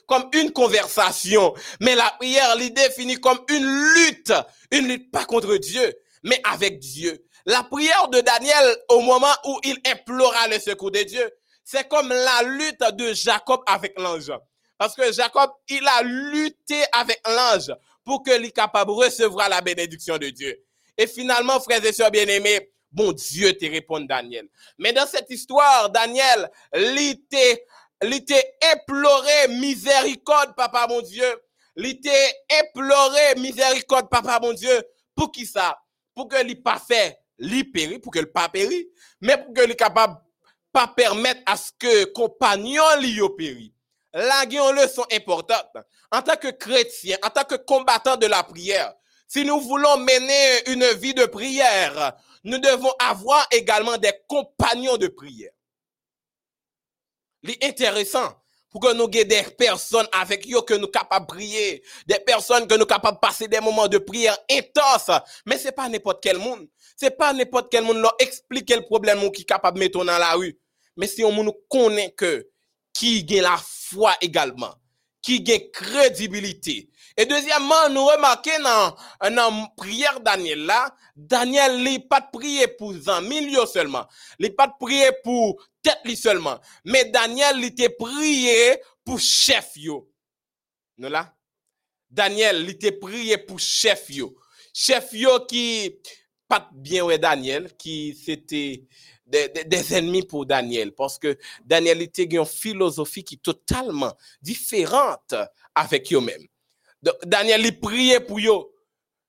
comme 0.06 0.28
une 0.35 0.52
conversation, 0.52 1.54
mais 1.80 1.94
la 1.94 2.11
prière 2.18 2.59
est 2.61 2.70
définie 2.70 3.20
comme 3.20 3.38
une 3.49 3.94
lutte. 3.94 4.32
Une 4.70 4.88
lutte 4.88 5.11
pas 5.11 5.25
contre 5.25 5.56
Dieu, 5.56 5.94
mais 6.23 6.40
avec 6.44 6.78
Dieu. 6.78 7.25
La 7.47 7.62
prière 7.62 8.09
de 8.09 8.20
Daniel 8.20 8.76
au 8.90 9.00
moment 9.00 9.32
où 9.47 9.59
il 9.64 9.78
implora 9.87 10.49
le 10.49 10.59
secours 10.59 10.90
de 10.90 11.02
Dieu, 11.02 11.30
c'est 11.64 11.88
comme 11.88 12.09
la 12.09 12.42
lutte 12.42 12.82
de 12.94 13.12
Jacob 13.12 13.61
avec 13.66 13.99
l'ange. 13.99 14.32
Parce 14.80 14.94
que 14.94 15.12
Jacob, 15.12 15.50
il 15.68 15.87
a 15.87 16.02
lutté 16.02 16.82
avec 16.92 17.20
l'ange 17.28 17.70
pour 18.02 18.22
que 18.22 18.30
soit 18.30 18.50
capable 18.50 18.92
de 18.92 18.96
recevoir 18.96 19.50
la 19.50 19.60
bénédiction 19.60 20.16
de 20.16 20.30
Dieu. 20.30 20.58
Et 20.96 21.06
finalement, 21.06 21.60
frères 21.60 21.84
et 21.84 21.92
sœurs 21.92 22.10
bien-aimés, 22.10 22.72
bon 22.90 23.12
Dieu 23.12 23.52
te 23.52 23.66
répond 23.66 24.00
Daniel. 24.00 24.49
Mais 24.78 24.94
dans 24.94 25.06
cette 25.06 25.28
histoire, 25.28 25.90
Daniel, 25.90 26.50
il 26.72 27.10
était 28.14 28.56
imploré 28.72 29.49
miséricorde, 29.49 30.54
papa 30.56 30.87
mon 30.88 31.02
Dieu. 31.02 31.28
Il 31.76 31.84
était 31.84 32.34
imploré 32.62 33.34
miséricorde, 33.37 34.08
papa 34.08 34.40
mon 34.40 34.54
Dieu. 34.54 34.82
Pour 35.14 35.30
qui 35.30 35.44
ça? 35.44 35.78
Pour 36.14 36.26
que 36.26 36.42
l'il 36.42 36.62
pas 36.62 36.78
fait, 36.78 37.18
l'il 37.38 37.70
périt, 37.70 37.99
pour 37.99 38.12
que 38.12 38.20
le 38.20 38.32
pas 38.32 38.49
périt, 38.49 38.88
mais 39.20 39.37
pour 39.37 39.52
que 39.52 39.60
l'il 39.60 39.76
capable 39.76 40.16
pas 40.72 40.87
permettre 40.87 41.42
à 41.44 41.58
ce 41.58 41.70
que 41.78 42.04
compagnon 42.04 42.82
l'y 42.99 43.20
périt. 43.37 43.75
Là, 44.12 44.45
il 44.45 44.55
y 44.55 44.59
a 44.59 44.71
une 44.71 44.76
leçon 44.76 45.05
importante. 45.12 45.76
En 46.11 46.23
tant 46.23 46.37
que 46.37 46.49
chrétien, 46.49 47.17
en 47.23 47.31
tant 47.31 47.45
que 47.45 47.55
combattant 47.55 48.17
de 48.17 48.26
la 48.26 48.43
prière, 48.43 48.95
si 49.29 49.45
nous 49.45 49.61
voulons 49.61 49.99
mener 49.99 50.71
une 50.71 50.87
vie 50.99 51.14
de 51.14 51.25
prière, 51.26 52.17
nous 52.43 52.59
devons 52.59 52.93
avoir 52.99 53.47
également 53.52 53.97
des 53.97 54.12
compagnons 54.29 54.97
de 54.97 55.07
prière. 55.07 55.52
C'est 57.45 57.64
intéressant 57.64 58.35
pour 58.71 58.81
que 58.81 58.93
nous 58.93 59.09
ayons 59.12 59.29
des 59.29 59.43
personnes 59.57 60.07
avec 60.12 60.47
eux 60.52 60.62
que 60.62 60.75
nous 60.75 60.88
capables 60.88 61.26
de 61.26 61.33
prier, 61.33 61.83
des 62.07 62.19
personnes 62.21 62.67
que 62.67 62.75
nous 62.75 62.87
capables 62.87 63.17
de 63.17 63.21
passer 63.21 63.49
des 63.49 63.61
moments 63.61 63.88
de 63.88 63.99
prière 63.99 64.37
intenses. 64.50 65.11
Mais 65.47 65.59
c'est 65.59 65.73
pas 65.73 65.88
n'importe 65.88 66.23
quel 66.23 66.38
monde. 66.38 66.69
C'est 66.97 67.17
pas 67.17 67.33
n'importe 67.33 67.71
quel 67.71 67.85
monde 67.85 67.99
leur 67.99 68.14
expliquer 68.19 68.76
le 68.76 68.83
problème 68.83 69.31
qui 69.33 69.43
est 69.43 69.45
capable 69.45 69.79
de 69.79 69.85
mettre 69.85 70.05
dans 70.05 70.19
la 70.19 70.33
rue. 70.35 70.59
Mais 70.97 71.07
si 71.07 71.25
on 71.25 71.33
nous 71.43 71.55
connaît 71.69 72.12
que 72.12 72.49
qui 73.00 73.38
a 73.38 73.42
la 73.42 73.57
foi 73.57 74.14
également, 74.21 74.75
qui 75.23 75.42
a 75.50 75.59
crédibilité. 75.73 76.90
Et 77.16 77.25
deuxièmement, 77.25 77.88
nous 77.90 78.04
remarquons 78.04 78.62
dans, 78.62 78.95
la 79.23 79.73
prière 79.75 80.21
Daniel 80.21 80.66
là, 80.66 80.95
Daniel 81.16 81.83
n'est 81.83 82.00
pas 82.00 82.21
prier 82.21 82.69
pour 82.69 82.92
un 83.07 83.21
milieu 83.23 83.64
seulement. 83.64 84.07
N'est 84.38 84.50
pas 84.50 84.69
prier 84.69 85.11
pour 85.25 85.64
tête 85.83 86.14
seulement. 86.14 86.61
Mais 86.85 87.07
Daniel, 87.07 87.64
était 87.64 87.88
prié 87.88 88.78
pour 89.02 89.19
chef 89.19 89.73
yo. 89.76 90.12
Là? 90.99 91.35
Daniel, 92.11 92.69
était 92.69 92.92
prié 92.92 93.38
pour 93.38 93.59
chef 93.59 94.11
yo. 94.11 94.37
Chef 94.75 95.12
yo 95.14 95.47
qui, 95.47 95.97
pas 96.47 96.69
bien 96.73 97.02
ouais 97.04 97.19
Daniel, 97.19 97.75
qui 97.78 98.14
c'était 98.14 98.85
des, 99.30 99.94
ennemis 99.94 100.22
pour 100.22 100.46
Daniel. 100.46 100.92
Parce 100.92 101.18
que 101.18 101.38
Daniel 101.64 102.02
était 102.02 102.25
une 102.25 102.44
philosophie 102.44 103.25
qui 103.25 103.37
est 103.37 103.42
totalement 103.42 104.12
différente 104.42 105.34
avec 105.75 106.12
eux-mêmes. 106.12 106.46
Daniel, 107.25 107.64
il 107.64 107.80
priait 107.80 108.20
pour 108.20 108.38
eux. 108.38 108.72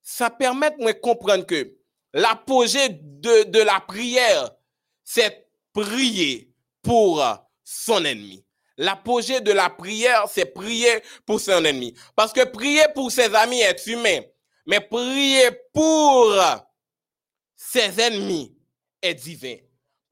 Ça 0.02 0.30
permet 0.30 0.72
de 0.72 0.92
comprendre 0.94 1.46
que 1.46 1.78
l'apogée 2.14 2.90
de, 2.90 3.44
de 3.50 3.60
la 3.60 3.80
prière, 3.80 4.52
c'est 5.04 5.48
prier 5.74 6.52
pour 6.82 7.24
son 7.64 8.04
ennemi. 8.04 8.44
L'apogée 8.78 9.42
de 9.42 9.52
la 9.52 9.70
prière, 9.70 10.26
c'est 10.28 10.46
prier 10.46 11.04
pour 11.26 11.40
son 11.40 11.64
ennemi. 11.64 11.94
Parce 12.16 12.34
que 12.34 12.44
prier 12.46 12.84
pour 12.96 13.12
ses 13.12 13.34
amis 13.36 13.62
est 13.62 13.86
humain. 13.88 14.22
Mais 14.66 14.80
prier 14.80 15.50
pour 15.74 16.36
ses 17.56 18.00
ennemis 18.00 18.56
est 19.02 19.14
divin. 19.14 19.58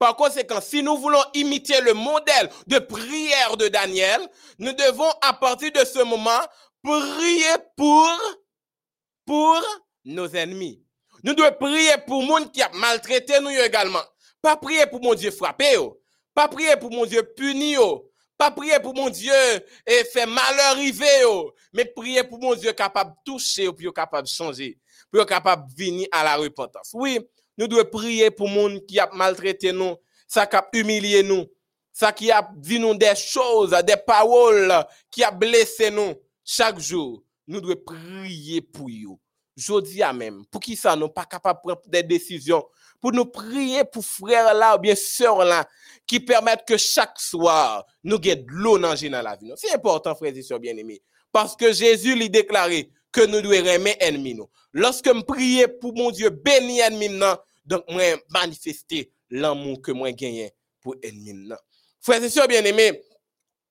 Par 0.00 0.16
conséquent, 0.16 0.62
si 0.62 0.82
nous 0.82 0.96
voulons 0.96 1.22
imiter 1.34 1.78
le 1.82 1.92
modèle 1.92 2.48
de 2.66 2.78
prière 2.78 3.58
de 3.58 3.68
Daniel, 3.68 4.18
nous 4.58 4.72
devons 4.72 5.10
à 5.20 5.34
partir 5.34 5.70
de 5.72 5.84
ce 5.84 6.02
moment 6.02 6.40
prier 6.82 7.52
pour, 7.76 8.08
pour 9.26 9.62
nos 10.06 10.26
ennemis. 10.28 10.82
Nous 11.22 11.34
devons 11.34 11.54
prier 11.60 11.92
pour 12.06 12.22
monde 12.22 12.50
qui 12.50 12.62
a 12.62 12.70
maltraité 12.70 13.40
nous 13.40 13.50
également. 13.50 14.00
Pas 14.40 14.56
prier 14.56 14.86
pour 14.86 15.02
mon 15.02 15.12
Dieu 15.12 15.30
frappé, 15.30 15.76
pas 16.34 16.48
prier 16.48 16.78
pour 16.78 16.90
mon 16.90 17.04
Dieu 17.04 17.22
puni, 17.36 17.76
pas 18.38 18.50
prier 18.50 18.80
pour 18.80 18.94
mon 18.94 19.10
Dieu 19.10 19.34
et 19.86 20.04
faire 20.04 20.26
malheur 20.26 20.70
arriver, 20.70 21.26
mais 21.74 21.84
prier 21.84 22.24
pour 22.24 22.38
mon 22.38 22.54
Dieu 22.54 22.72
capable 22.72 23.10
de 23.10 23.32
toucher, 23.32 23.70
puis 23.70 23.92
capable 23.92 24.26
de 24.26 24.32
changer, 24.32 24.78
puis 25.12 25.26
capable 25.26 25.70
de 25.70 25.74
venir 25.76 26.08
à 26.10 26.24
la 26.24 26.36
repentance. 26.36 26.88
Oui, 26.94 27.18
nous 27.60 27.68
devons 27.68 27.84
prier 27.84 28.30
pour 28.30 28.48
monde 28.48 28.86
qui 28.86 28.98
a 28.98 29.10
maltraité 29.12 29.70
nous, 29.70 29.94
ça 30.26 30.46
qui 30.46 30.56
a 30.56 30.66
humilié 30.72 31.22
nous, 31.22 31.44
ça 31.92 32.10
qui 32.10 32.30
a 32.30 32.48
dit 32.56 32.78
nous 32.78 32.94
des 32.94 33.14
choses, 33.14 33.76
des 33.86 33.98
paroles 33.98 34.72
qui 35.10 35.22
a 35.22 35.30
blessé 35.30 35.90
nous. 35.90 36.14
Chaque 36.42 36.80
jour, 36.80 37.22
nous 37.46 37.60
devons 37.60 37.76
prier 37.84 38.62
pour 38.62 38.88
eux. 38.88 39.18
Je 39.58 39.78
dis 39.82 40.02
à 40.02 40.10
même, 40.14 40.42
pour 40.50 40.62
qui 40.62 40.74
ça, 40.74 40.96
nous 40.96 41.10
pas 41.10 41.26
capable 41.26 41.58
de 41.58 41.74
prendre 41.74 41.82
des 41.86 42.02
décisions, 42.02 42.64
pour 42.98 43.12
nous 43.12 43.26
prier 43.26 43.84
pour 43.84 44.06
frères 44.06 44.54
là 44.54 44.76
ou 44.76 44.78
bien 44.78 44.94
sœurs 44.94 45.44
là, 45.44 45.68
qui 46.06 46.18
permettent 46.18 46.66
que 46.66 46.78
chaque 46.78 47.20
soir, 47.20 47.84
nous 48.02 48.16
ayons 48.24 48.36
de 48.36 48.44
l'eau 48.48 48.78
dans 48.78 48.94
la 49.22 49.36
vie. 49.36 49.52
C'est 49.56 49.74
important, 49.74 50.14
frères 50.14 50.34
et 50.34 50.42
sœurs 50.42 50.60
bien-aimés. 50.60 51.02
Parce 51.30 51.54
que 51.54 51.74
Jésus 51.74 52.14
lui 52.16 52.30
déclaré 52.30 52.90
que 53.12 53.26
nous 53.26 53.42
devons 53.42 53.52
aimer 53.52 53.96
ennemis. 54.00 54.38
Lorsque 54.72 55.06
je 55.06 55.22
prie 55.22 55.64
pour 55.80 55.94
mon 55.94 56.10
Dieu, 56.10 56.30
béni 56.30 56.80
ennemi, 56.80 57.10
donc, 57.70 57.84
moi, 57.88 58.02
manifester 58.30 59.12
l'amour 59.30 59.80
que 59.80 59.92
moi 59.92 60.10
gagne 60.10 60.50
pour 60.80 60.96
ennemi. 61.02 61.54
Frères 62.00 62.22
et 62.22 62.28
sœurs 62.28 62.48
bien-aimés, 62.48 63.00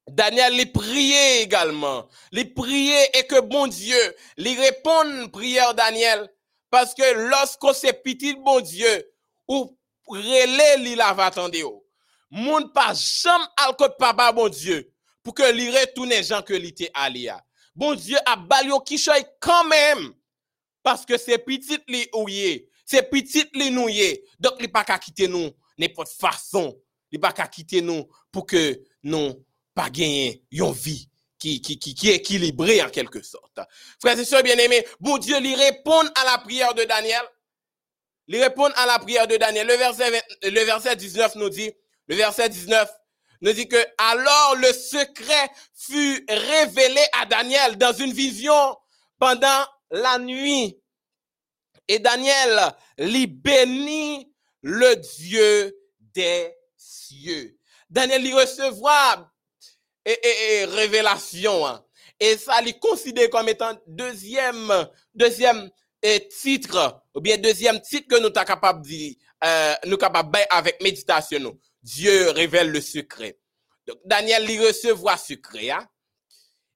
Daniel 0.08 0.54
les 0.54 0.68
priait 0.68 1.44
également. 1.44 2.08
Les 2.32 2.46
priait 2.46 3.10
et 3.14 3.28
que 3.28 3.42
bon 3.42 3.68
Dieu, 3.68 4.16
lui 4.38 4.56
répond 4.56 5.28
prière 5.34 5.74
Daniel. 5.74 6.30
Parce 6.70 6.94
que 6.94 7.30
lorsqu'on 7.30 7.74
s'est 7.74 7.92
petit 7.92 8.36
bon 8.36 8.62
Dieu, 8.62 9.12
ou 9.50 9.78
relais 10.08 10.78
li 10.78 10.96
la 10.96 11.14
va 11.14 11.26
attendre 11.26 11.58
Moun 12.32 12.72
pas 12.72 12.94
jamais 12.94 13.44
al 13.58 13.76
papa 13.98 14.32
bon 14.32 14.48
Dieu 14.48 14.94
pour 15.24 15.34
que 15.34 15.52
li 15.52 15.70
retourne 15.72 16.24
gens 16.24 16.44
que 16.44 16.54
li 16.54 16.74
te 16.74 16.86
alia. 16.94 17.44
Bon 17.76 17.96
Dieu 17.96 18.18
a 18.26 18.36
balio 18.36 18.80
qui 18.80 19.04
quand 19.42 19.66
même 19.66 20.14
parce 20.84 21.06
que 21.06 21.18
c'est 21.18 21.40
petit 21.40 21.80
li 21.88 22.08
ouye 22.14 22.69
c'est 22.90 23.10
petit 23.10 23.46
li 23.54 23.70
nouye. 23.70 24.24
Donc, 24.40 24.54
il 24.60 24.72
pas 24.72 24.84
qu'à 24.84 24.98
quitter 24.98 25.28
nous 25.28 25.52
n'importe 25.78 26.10
façon. 26.10 26.76
Il 27.12 27.20
pas 27.20 27.32
qu'à 27.32 27.48
quitter 27.48 27.82
nous 27.82 28.08
pour 28.32 28.48
que 28.48 28.82
nous 29.04 29.46
pas 29.76 29.90
gagner 29.90 30.44
une 30.52 30.72
vie 30.72 31.08
qui, 31.38 31.62
qui, 31.62 31.78
qui, 31.78 31.94
qui 31.94 32.10
est 32.10 32.16
équilibrée 32.16 32.82
en 32.82 32.90
quelque 32.90 33.22
sorte. 33.22 33.60
Frères 34.02 34.20
et 34.20 34.26
sœurs 34.26 34.44
bien-aimés, 34.44 34.86
bon 35.00 35.20
Dieu 35.20 35.40
lui 35.40 35.54
répond 35.56 36.02
à 36.16 36.26
la 36.26 36.40
prière 36.40 36.74
de 36.74 36.84
Daniel. 36.84 37.22
Il 38.28 38.42
répond 38.42 38.66
à 38.76 38.86
la 38.88 38.98
prière 38.98 39.28
de 39.28 39.38
Daniel. 39.38 39.68
Le 39.68 39.76
verset, 39.76 40.22
le 40.44 40.66
verset 40.66 40.96
19 40.96 41.36
nous 41.36 41.50
dit, 41.50 41.72
le 42.08 42.16
verset 42.16 42.50
19 42.50 42.90
nous 43.42 43.54
dit 43.54 43.68
que 43.68 43.78
alors 44.00 44.56
le 44.56 44.74
secret 44.74 45.52
fut 45.76 46.26
révélé 46.28 47.02
à 47.22 47.26
Daniel 47.28 47.78
dans 47.78 47.94
une 47.94 48.14
vision 48.14 48.76
pendant 49.20 49.64
la 49.92 50.18
nuit. 50.18 50.80
Et 51.90 51.98
Daniel 51.98 52.72
lui 53.00 53.26
bénit 53.26 54.32
le 54.62 54.96
Dieu 54.96 55.76
des 56.14 56.54
cieux. 56.78 57.58
Daniel 57.90 58.22
lui 58.22 58.32
recevra 58.32 59.34
et, 60.06 60.66
révélation. 60.66 61.66
Hein. 61.66 61.84
Et 62.20 62.38
ça 62.38 62.62
lui 62.62 62.78
considère 62.80 63.32
comme 63.32 63.50
étant 63.50 63.76
deuxième, 63.88 64.72
deuxième 65.16 65.72
titre, 66.40 67.02
ou 67.16 67.22
bien 67.22 67.38
deuxième 67.38 67.82
titre 67.82 68.08
que 68.08 68.22
nous 68.22 68.32
sommes 68.34 68.46
capables 68.46 68.88
de 68.88 69.16
euh, 69.44 69.74
nous 69.88 69.98
capables 69.98 70.38
avec 70.52 70.82
méditation. 70.84 71.58
Dieu 71.82 72.30
révèle 72.30 72.70
le 72.70 72.82
secret. 72.82 73.40
Donc, 73.88 73.98
Daniel 74.06 74.46
lui 74.46 74.60
recevra 74.60 75.18
secret, 75.18 75.72
hein? 75.72 75.88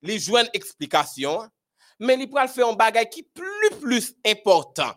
lui 0.01 0.15
une 0.27 0.49
explication, 0.53 1.41
hein. 1.41 1.51
mais 1.99 2.15
il 2.15 2.27
pourra 2.27 2.47
faire 2.47 2.67
un 2.67 2.73
bagage 2.73 3.09
qui 3.11 3.19
est 3.19 3.29
plus, 3.31 3.79
plus 3.79 4.15
important 4.25 4.93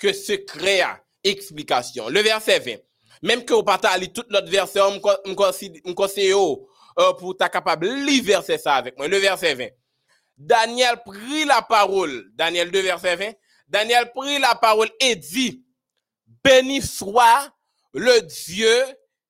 que 0.00 0.12
secret, 0.12 0.80
hein, 0.80 0.98
explication. 1.22 2.08
Le 2.08 2.20
verset 2.20 2.58
20. 2.58 2.76
Même 3.22 3.44
que 3.44 3.52
vous 3.52 3.62
partez 3.62 3.86
à 3.86 3.98
lire 3.98 4.12
tout 4.12 4.24
l'autre 4.30 4.48
verset, 4.50 4.80
je 4.80 5.92
conseille 5.92 6.32
euh, 6.32 7.12
pour 7.12 7.36
être 7.38 7.50
capable 7.50 7.86
de 7.86 7.92
lire 8.06 8.24
verset 8.24 8.58
ça 8.58 8.74
avec 8.74 8.96
moi. 8.96 9.06
Le 9.06 9.18
verset 9.18 9.54
20. 9.54 9.68
Daniel 10.36 10.96
prit 11.04 11.44
la 11.44 11.60
parole. 11.60 12.30
Daniel 12.32 12.70
2, 12.70 12.80
verset 12.80 13.16
20. 13.16 13.32
Daniel 13.68 14.10
prit 14.12 14.38
la 14.38 14.54
parole 14.54 14.90
et 14.98 15.14
dit, 15.14 15.62
béni 16.42 16.80
soit 16.80 17.52
le 17.92 18.20
Dieu 18.22 18.84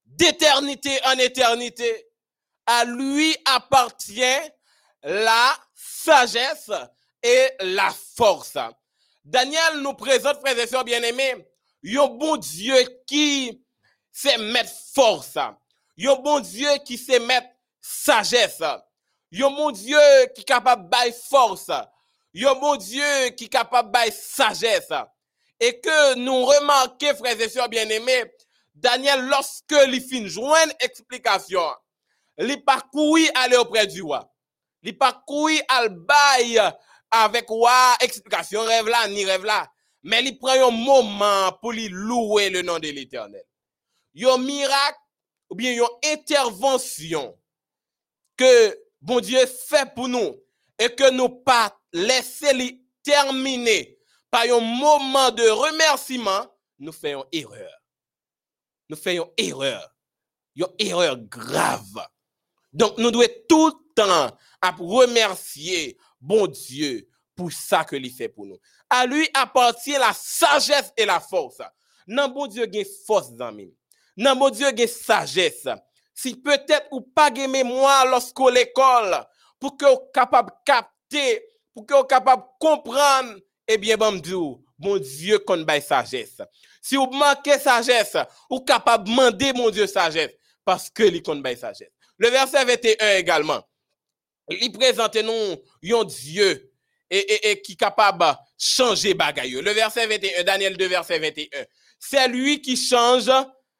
d'éternité 0.06 0.98
en 1.06 1.18
éternité. 1.18 2.06
À 2.64 2.84
lui 2.84 3.36
appartient 3.44 4.22
la 5.02 5.58
sagesse 5.74 6.70
et 7.22 7.48
la 7.60 7.92
force. 8.16 8.56
Daniel 9.24 9.80
nous 9.80 9.94
présente, 9.94 10.40
frères 10.40 10.58
et 10.58 10.66
sœurs 10.66 10.84
bien-aimés, 10.84 11.46
un 11.86 12.06
bon 12.06 12.36
Dieu 12.36 12.76
qui 13.06 13.62
sait 14.10 14.38
mettre 14.38 14.72
force. 14.94 15.36
Un 15.36 16.14
bon 16.16 16.40
Dieu 16.40 16.68
qui 16.84 16.98
sait 16.98 17.20
mettre 17.20 17.48
sagesse. 17.80 18.62
Un 18.62 19.50
bon 19.50 19.70
Dieu 19.70 19.98
qui 20.34 20.40
est 20.42 20.44
capable 20.44 20.88
de 20.88 21.12
force. 21.12 21.70
Un 21.70 22.54
bon 22.54 22.76
Dieu 22.76 23.28
qui 23.36 23.44
est 23.44 23.48
capable 23.48 23.92
de 23.92 24.10
sagesse. 24.12 24.92
Et 25.58 25.78
que 25.78 26.14
nous 26.14 26.44
remarquons, 26.44 27.14
frères 27.16 27.40
et 27.40 27.48
sœurs 27.48 27.68
bien-aimés, 27.68 28.24
Daniel, 28.74 29.26
lorsque 29.26 29.74
il 29.86 30.00
finit 30.00 30.28
joindre 30.28 30.72
explication, 30.80 31.60
il 32.38 32.64
parcouru 32.64 33.28
aller 33.34 33.56
auprès 33.56 33.86
du 33.86 34.00
roi. 34.00 34.32
Parcouru 34.98 35.60
al 35.68 35.90
bail 35.90 36.72
avec 37.10 37.48
roi 37.48 37.96
explication 38.00 38.62
rêve 38.62 38.88
là 38.88 39.08
ni 39.08 39.24
rêve 39.24 39.44
là. 39.44 39.70
Mais 40.02 40.22
il 40.24 40.38
prend 40.38 40.68
un 40.68 40.70
moment 40.70 41.52
pour 41.60 41.72
lui 41.72 41.88
louer 41.88 42.50
le 42.50 42.62
nom 42.62 42.78
de 42.78 42.88
l'éternel. 42.88 43.44
Un 44.16 44.38
miracle 44.38 44.98
ou 45.50 45.54
bien 45.54 45.72
une 45.72 46.10
intervention 46.12 47.36
que 48.36 48.78
bon 49.00 49.20
Dieu 49.20 49.44
fait 49.46 49.92
pour 49.94 50.08
nous 50.08 50.36
et 50.78 50.88
que 50.94 51.10
nous 51.10 51.28
pas 51.28 51.76
laisser 51.92 52.80
terminer 53.02 53.98
par 54.30 54.42
un 54.42 54.60
moment 54.60 55.30
de 55.30 55.48
remerciement, 55.48 56.46
nous 56.78 56.92
faisons 56.92 57.26
erreur 57.32 57.80
nous 58.90 58.96
faisons 58.96 59.32
erreur. 59.38 59.94
Une 60.56 60.66
erreur 60.78 61.16
grave. 61.16 62.06
Donc, 62.72 62.98
nous 62.98 63.10
devons 63.10 63.24
tout 63.48 63.68
le 63.68 63.94
temps 63.94 64.36
remercier 64.78 65.96
bon 66.20 66.46
Dieu 66.46 67.08
pour 67.34 67.52
ça 67.52 67.84
que 67.84 67.96
il 67.96 68.10
fait 68.10 68.28
pour 68.28 68.46
nous. 68.46 68.58
À 68.88 69.06
lui 69.06 69.28
appartient 69.34 69.92
la 69.92 70.12
sagesse 70.12 70.92
et 70.96 71.06
la 71.06 71.20
force. 71.20 71.62
Non, 72.06 72.28
bon 72.28 72.46
Dieu 72.46 72.64
a 72.64 72.84
force 73.06 73.32
dans 73.32 73.54
Non, 74.16 74.36
bon 74.36 74.50
Dieu 74.50 74.66
a 74.66 74.86
sagesse. 74.86 75.68
Si 76.14 76.36
peut-être 76.36 76.88
ou 76.90 77.00
pas 77.00 77.30
de 77.30 77.46
mémoire 77.46 78.06
lorsqu'on 78.06 78.48
l'école, 78.48 79.24
pour 79.58 79.76
que 79.76 79.86
vous 79.86 80.10
capable 80.12 80.52
capter, 80.66 81.42
pour 81.72 81.86
que 81.86 81.94
vous 81.94 82.04
capable 82.04 82.42
comprendre, 82.58 83.38
eh 83.66 83.78
bien, 83.78 83.96
bon 83.96 84.20
Dieu, 84.20 84.36
bon 84.78 84.98
Dieu 84.98 85.38
qu'on 85.38 85.62
bail 85.62 85.80
sagesse. 85.80 86.42
Si 86.82 86.96
vous 86.96 87.06
manquez 87.10 87.58
sagesse, 87.58 88.16
vous 88.50 88.60
capable 88.60 89.04
de 89.04 89.10
demander 89.10 89.52
mon 89.52 89.70
Dieu 89.70 89.86
sagesse 89.86 90.32
parce 90.64 90.90
que 90.90 91.04
il 91.04 91.22
compte 91.22 91.46
sagesse. 91.56 91.90
Le 92.18 92.28
verset 92.28 92.64
21 92.64 93.16
également. 93.16 93.62
Il 94.48 94.72
présente 94.72 95.16
nous 95.16 95.62
un 95.94 96.04
Dieu 96.04 96.72
et, 97.10 97.60
qui 97.62 97.72
est 97.72 97.76
capable 97.76 98.24
de 98.24 98.32
changer 98.58 99.14
bagaille. 99.14 99.52
Le 99.52 99.70
verset 99.72 100.06
21, 100.06 100.44
Daniel 100.44 100.76
2, 100.76 100.86
verset 100.86 101.18
21. 101.18 101.64
C'est 101.98 102.28
lui 102.28 102.60
qui 102.62 102.76
change 102.76 103.30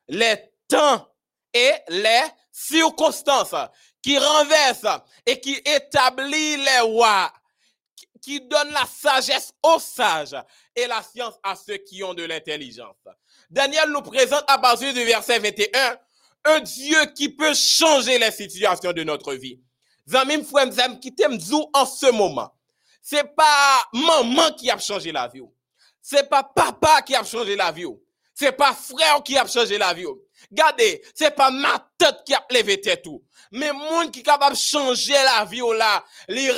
les 0.08 0.36
temps 0.68 1.08
et 1.54 1.72
les 1.88 2.22
circonstances, 2.52 3.54
qui 4.02 4.18
renverse 4.18 4.86
et 5.26 5.40
qui 5.40 5.54
établit 5.64 6.56
les 6.56 6.80
rois 6.80 7.32
qui 8.20 8.40
donne 8.40 8.70
la 8.70 8.86
sagesse 8.86 9.52
aux 9.62 9.78
sages 9.78 10.36
et 10.76 10.86
la 10.86 11.02
science 11.02 11.34
à 11.42 11.56
ceux 11.56 11.78
qui 11.78 12.02
ont 12.04 12.14
de 12.14 12.24
l'intelligence. 12.24 12.96
Daniel 13.48 13.90
nous 13.90 14.02
présente 14.02 14.44
à 14.46 14.58
partir 14.58 14.92
du 14.92 15.04
verset 15.04 15.38
21 15.38 15.98
un 16.44 16.60
Dieu 16.60 16.98
qui 17.16 17.28
peut 17.28 17.54
changer 17.54 18.18
les 18.18 18.30
situations 18.30 18.92
de 18.92 19.02
notre 19.02 19.34
vie. 19.34 19.60
Zamim 20.10 20.44
frère 20.44 20.68
qui 21.00 21.14
t'aime 21.14 21.38
en 21.72 21.86
ce 21.86 22.10
moment. 22.10 22.52
C'est 23.02 23.34
pas 23.34 23.84
maman 23.92 24.52
qui 24.52 24.70
a 24.70 24.78
changé 24.78 25.12
la 25.12 25.28
vie. 25.28 25.42
C'est 26.02 26.28
pas 26.28 26.42
papa 26.42 27.02
qui 27.02 27.14
a 27.14 27.22
changé 27.22 27.54
la 27.56 27.70
vie. 27.70 27.86
C'est 28.34 28.52
pas 28.52 28.72
frère 28.72 29.22
qui 29.22 29.38
a 29.38 29.46
changé 29.46 29.78
la 29.78 29.92
vie. 29.94 30.06
Regardez, 30.50 31.02
c'est 31.14 31.34
pas 31.34 31.50
ma 31.50 31.86
tête 31.98 32.22
qui 32.26 32.34
a 32.34 32.44
levé. 32.50 32.80
Mais 33.52 33.72
monde 33.72 34.10
qui 34.10 34.20
est 34.20 34.22
capable 34.22 34.54
de 34.54 34.60
changer 34.60 35.12
la 35.12 35.44
vie 35.44 35.60
là, 35.76 36.04
li 36.28 36.48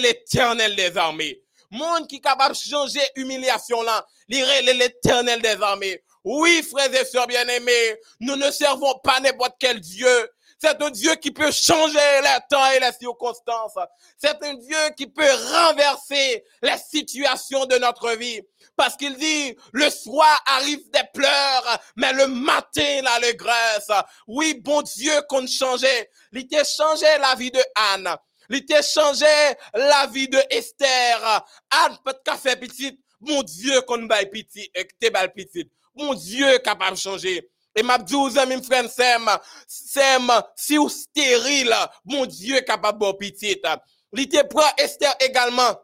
l'éternel 0.00 0.76
des 0.76 0.96
armées. 0.96 1.42
Monde 1.70 2.06
qui 2.08 2.16
est 2.16 2.20
capable 2.20 2.54
de 2.54 2.60
changer 2.60 3.00
humiliation 3.16 3.82
là, 3.82 4.06
li 4.28 4.40
l'éternel 4.62 5.42
des 5.42 5.60
armées. 5.60 6.02
Oui, 6.24 6.62
frères 6.62 6.94
et 6.94 7.04
sœurs 7.04 7.26
bien-aimés, 7.26 7.96
nous 8.20 8.36
ne 8.36 8.50
servons 8.50 8.94
pas 9.02 9.18
n'importe 9.20 9.56
quel 9.58 9.80
Dieu. 9.80 10.30
C'est 10.64 10.80
un 10.80 10.90
Dieu 10.90 11.16
qui 11.16 11.32
peut 11.32 11.50
changer 11.50 11.98
les 12.22 12.38
temps 12.48 12.70
et 12.70 12.78
les 12.78 12.92
circonstances. 12.92 13.76
C'est 14.16 14.40
un 14.44 14.54
Dieu 14.54 14.78
qui 14.96 15.08
peut 15.08 15.28
renverser 15.52 16.44
les 16.62 16.78
situations 16.78 17.66
de 17.66 17.78
notre 17.78 18.12
vie. 18.12 18.40
Parce 18.76 18.96
qu'il 18.96 19.16
dit, 19.16 19.56
le 19.72 19.90
soir 19.90 20.40
arrive 20.46 20.88
des 20.92 21.02
pleurs, 21.12 21.80
mais 21.96 22.12
le 22.12 22.28
matin, 22.28 23.00
l'allégresse. 23.02 23.90
Oui, 24.28 24.54
bon 24.62 24.82
Dieu 24.82 25.12
qu'on 25.28 25.44
changeait. 25.48 26.08
Il 26.32 26.46
t'a 26.46 26.62
changé 26.62 27.06
la 27.20 27.34
vie 27.34 27.50
de 27.50 27.62
Anne. 27.74 28.16
Il 28.48 28.64
t'a 28.64 28.82
changé 28.82 29.26
la 29.74 30.06
vie 30.06 30.28
de 30.28 30.38
Esther. 30.48 31.44
Anne 31.70 31.98
peut 32.04 32.14
faire 32.36 32.60
petit. 32.60 33.00
Bon 33.20 33.42
Dieu 33.42 33.80
qu'on 33.82 34.04
baille 34.04 34.30
petit, 34.30 34.70
et 34.74 34.84
que 34.84 34.94
t'es 35.00 35.10
petit. 35.10 35.68
Bon 35.92 36.14
Dieu 36.14 36.58
capable 36.58 36.96
de 36.96 37.00
changer. 37.00 37.48
Et 37.74 37.82
m'a 37.82 37.98
dit 37.98 38.14
aux 38.14 38.38
amis, 38.38 38.62
frère 38.62 38.88
Sem, 38.90 39.30
Sem, 39.66 40.30
si 40.56 40.76
vous 40.76 40.88
stérile, 40.88 41.74
bon 42.04 42.26
Dieu 42.26 42.60
capable 42.60 43.04
de 43.04 43.12
petite. 43.12 43.66
Il 44.14 44.28
te 44.28 44.44
prend 44.46 44.68
Esther 44.76 45.14
également 45.20 45.74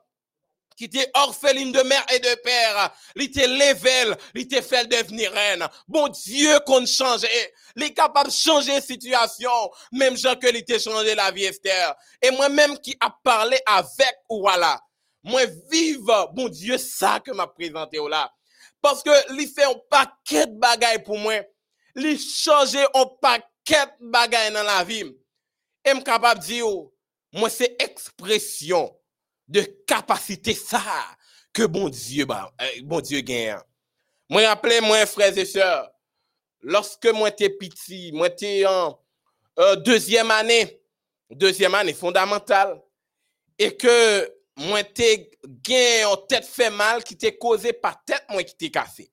qui 0.78 0.84
était 0.84 1.10
orpheline 1.14 1.72
de 1.72 1.82
mère 1.82 2.06
et 2.14 2.20
de 2.20 2.40
père, 2.42 2.94
il 3.16 3.22
était 3.24 3.48
level, 3.48 4.16
il 4.32 4.62
fait 4.62 4.86
devenir 4.86 5.32
reine. 5.32 5.66
Bon 5.88 6.06
Dieu 6.06 6.56
qu'on 6.64 6.86
change, 6.86 7.26
il 7.74 7.82
est 7.82 7.92
capable 7.92 8.28
de 8.28 8.34
changer 8.34 8.80
situation, 8.80 9.50
même 9.90 10.16
gens 10.16 10.36
que 10.36 10.46
il 10.46 10.56
était 10.56 10.78
changé 10.78 11.16
la 11.16 11.32
vie 11.32 11.46
Esther. 11.46 11.96
Et 12.22 12.30
moi-même 12.30 12.78
qui 12.78 12.96
a 13.00 13.12
parlé 13.24 13.58
avec 13.66 14.18
ou 14.30 14.42
voilà, 14.42 14.80
moi 15.24 15.40
vive, 15.68 16.06
bon 16.32 16.48
Dieu, 16.48 16.78
ça 16.78 17.18
que 17.18 17.32
m'a 17.32 17.48
présenté 17.48 17.98
là. 18.08 18.30
Parce 18.80 19.02
que 19.02 19.10
il 19.34 19.48
fait 19.48 19.64
un 19.64 19.74
paquet 19.90 20.46
de 20.46 20.58
bagailles 20.58 21.02
pour 21.02 21.18
moi. 21.18 21.34
li 21.98 22.14
chanje 22.22 22.84
an 22.96 23.10
paket 23.22 23.96
bagay 24.14 24.52
nan 24.54 24.66
la 24.68 24.82
vim. 24.86 25.12
E 25.84 25.94
m 25.94 26.02
kapap 26.06 26.40
di 26.44 26.62
yo, 26.62 26.88
mwen 27.34 27.52
se 27.52 27.68
ekspresyon 27.82 28.90
de 29.48 29.64
kapasite 29.88 30.54
sa 30.56 30.82
ke 31.56 31.66
bon 31.70 31.88
Diyo 31.92 32.26
bon 32.86 33.02
gen. 33.02 33.58
Mwen 34.28 34.44
rappele 34.44 34.80
mwen 34.84 35.06
freze 35.08 35.46
se, 35.48 35.64
loske 36.62 37.12
mwen 37.16 37.32
te 37.36 37.48
piti, 37.58 38.10
mwen 38.12 38.34
te 38.36 38.50
an 38.68 38.92
euh, 39.58 39.74
dezyem 39.86 40.30
ane, 40.34 40.60
dezyem 41.30 41.74
ane 41.78 41.94
fondamental, 41.96 42.76
e 43.58 43.70
ke 43.72 43.94
mwen 44.68 44.84
te 44.94 45.08
gen 45.64 46.10
an 46.10 46.26
tet 46.28 46.46
fe 46.46 46.68
mal 46.74 47.00
ki 47.06 47.16
te 47.16 47.32
koze 47.40 47.72
pa 47.80 47.94
tet 48.04 48.28
mwen 48.32 48.46
ki 48.46 48.58
te 48.58 48.72
kase. 48.74 49.08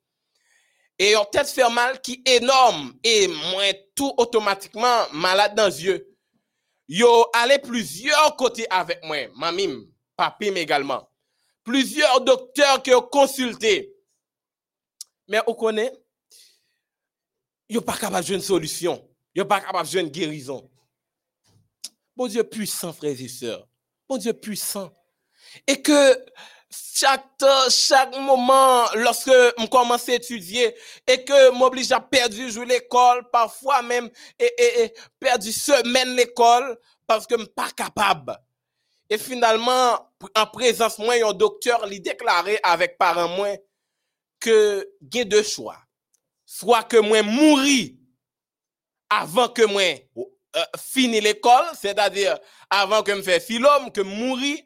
Et 0.98 1.16
en 1.16 1.26
tête 1.26 1.50
fait 1.50 1.70
mal 1.70 2.02
qui 2.02 2.22
est 2.26 2.38
énorme 2.42 2.98
et 3.04 3.28
moi 3.28 3.74
tout 3.96 4.14
automatiquement 4.18 5.10
malade 5.12 5.56
dans 5.56 5.68
les 5.68 5.84
yeux. 5.84 6.16
Yo 6.88 7.26
allé 7.34 7.60
plusieurs 7.60 8.36
côtés 8.36 8.68
avec 8.70 9.04
moi, 9.04 9.28
mamim, 9.36 9.86
papim 10.16 10.56
également. 10.56 11.10
Plusieurs 11.64 12.22
docteurs 12.22 12.82
qui 12.82 12.94
ont 12.94 13.02
consulté. 13.02 13.92
Mais 15.28 15.42
on 15.48 15.56
connaît, 15.56 15.92
yo 17.68 17.82
pas 17.82 17.98
capable 17.98 18.26
de 18.28 18.36
une 18.36 18.42
solution. 18.42 19.10
Yo 19.34 19.44
pas 19.46 19.62
capable 19.62 19.90
de 19.90 20.00
une 20.00 20.10
guérison. 20.10 20.70
Bon 22.16 22.28
Dieu 22.28 22.44
puissant, 22.44 22.94
frères 22.94 23.20
et 23.20 23.28
sœurs. 23.28 23.68
Bon 24.08 24.18
Dieu 24.18 24.32
puissant. 24.32 24.94
Et 25.68 25.82
que 25.82 26.26
chaque 26.72 27.44
chaque 27.70 28.18
moment, 28.18 28.86
lorsque 28.96 29.30
je 29.30 29.68
commence 29.68 30.10
à 30.10 30.14
étudier 30.14 30.76
et 31.08 31.24
que 31.24 31.52
m'oblige 31.52 31.92
à 31.92 32.00
perdre 32.00 32.36
l'école, 32.64 33.30
parfois 33.32 33.82
même, 33.82 34.10
et, 34.40 34.52
et, 34.58 34.84
et 34.86 35.52
semaine 35.52 36.16
l'école, 36.16 36.78
parce 37.08 37.28
que 37.28 37.36
je 37.36 37.44
suis 37.44 37.54
pas 37.54 37.70
capable. 37.72 38.38
Et 39.10 39.18
finalement, 39.18 40.12
en 40.36 40.46
présence 40.48 40.98
moi, 40.98 41.14
un 41.24 41.34
docteur 41.34 41.86
lui 41.86 42.00
déclaré 42.00 42.60
avec 42.64 42.98
parents 42.98 43.28
moi 43.28 43.56
que 44.40 44.90
j'ai 45.12 45.26
deux 45.26 45.44
choix. 45.44 45.78
Soit 46.46 46.84
que 46.84 46.98
moi 46.98 47.22
mourir 47.22 47.92
avant 49.10 49.50
que 49.50 49.64
moi 49.64 49.82
euh, 50.18 50.66
l'école, 50.96 51.66
c'est-à-dire 51.80 52.38
avant 52.70 53.04
que 53.04 53.12
me 53.12 53.22
fait 53.22 53.40
philome, 53.40 53.92
que 53.92 54.02
mourir, 54.02 54.60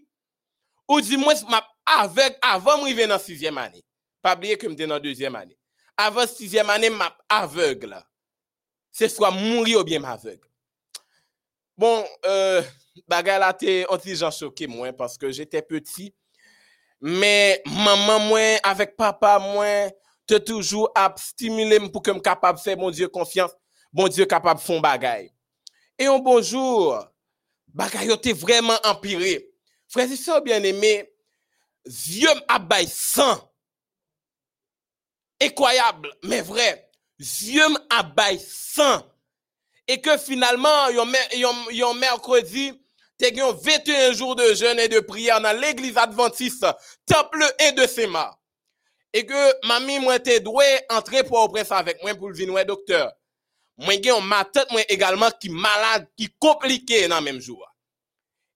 ou 0.88 1.02
du 1.02 1.18
moins 1.18 1.36
avant 2.42 2.78
moi 2.78 2.94
dans 2.94 3.08
la 3.08 3.20
sixième 3.20 3.58
année. 3.58 3.84
Pas 4.22 4.36
oublier 4.36 4.58
que 4.58 4.68
me 4.68 4.76
dans 4.76 4.88
la 4.88 5.00
deuxième 5.00 5.36
année. 5.36 5.58
Avant 5.98 6.28
sixième 6.28 6.70
année, 6.70 6.90
m'a 6.90 7.16
aveugle. 7.28 8.02
C'est 8.92 9.10
soit 9.10 9.32
mourir 9.32 9.80
ou 9.80 9.84
bien 9.84 10.00
m'aveugle. 10.00 10.48
Bon, 11.78 12.06
euh, 12.26 12.62
bagay 13.08 13.40
la 13.40 13.54
te 13.54 13.86
antijan 13.90 14.32
choqué 14.32 14.68
moi 14.68 14.92
parce 14.92 15.18
que 15.18 15.32
j'étais 15.32 15.62
petit. 15.62 16.14
Mais 17.02 17.62
maman 17.66 18.20
moi 18.20 18.60
avec 18.64 18.98
papa 18.98 19.40
moi 19.40 19.90
te 20.28 20.38
toujours 20.38 20.92
à 20.94 21.14
stimuler 21.18 21.80
pour 21.90 22.02
que 22.02 22.12
me 22.12 22.20
capable 22.20 22.60
faire 22.60 22.78
mon 22.78 22.92
Dieu 22.92 23.08
confiance, 23.08 23.52
mon 23.94 24.10
Dieu 24.10 24.26
capable 24.26 24.60
fond 24.60 24.82
bagay. 24.82 25.32
Et 25.98 26.06
un 26.06 26.20
bonjour, 26.20 27.00
bagay 27.70 28.14
était 28.14 28.34
vraiment 28.34 28.78
empiré. 28.84 29.50
Frère 29.88 30.12
et 30.12 30.16
sœurs 30.18 30.42
bien-aimés, 30.42 31.10
Zyem 31.90 32.38
abay 32.48 32.86
san. 32.86 33.40
Ekwayable, 35.42 36.12
men 36.30 36.44
vre. 36.46 36.68
Zyem 37.18 37.74
abay 37.90 38.38
san. 38.44 39.02
E 39.90 39.98
ke 39.98 40.20
finalman, 40.22 40.94
yon, 40.94 41.16
yon, 41.34 41.64
yon 41.74 41.98
merkredi, 41.98 42.70
te 43.18 43.32
gen 43.34 43.56
21 43.58 44.14
jour 44.14 44.36
de 44.38 44.52
jen 44.54 44.78
e 44.80 44.86
de 44.92 45.02
priyan 45.08 45.42
nan 45.44 45.58
l'Eglise 45.58 45.98
Adventiste, 45.98 46.70
temple 47.10 47.48
e 47.58 47.72
de 47.80 47.88
sema. 47.90 48.28
E 49.10 49.24
ke 49.26 49.48
mami 49.66 49.98
mwen 50.04 50.22
te 50.22 50.38
dwe 50.46 50.68
entre 50.94 51.24
pou 51.26 51.42
opres 51.42 51.74
avèk 51.74 52.04
mwen 52.06 52.20
pou 52.20 52.30
l'vinwe 52.30 52.62
doktor. 52.70 53.10
Mwen 53.82 53.98
gen 53.98 54.14
yon 54.14 54.30
matat 54.30 54.70
mwen 54.70 54.86
egalman 54.94 55.34
ki 55.42 55.50
malade, 55.50 56.06
ki 56.20 56.30
komplike 56.38 57.08
nan 57.10 57.26
menm 57.26 57.42
jour. 57.42 57.66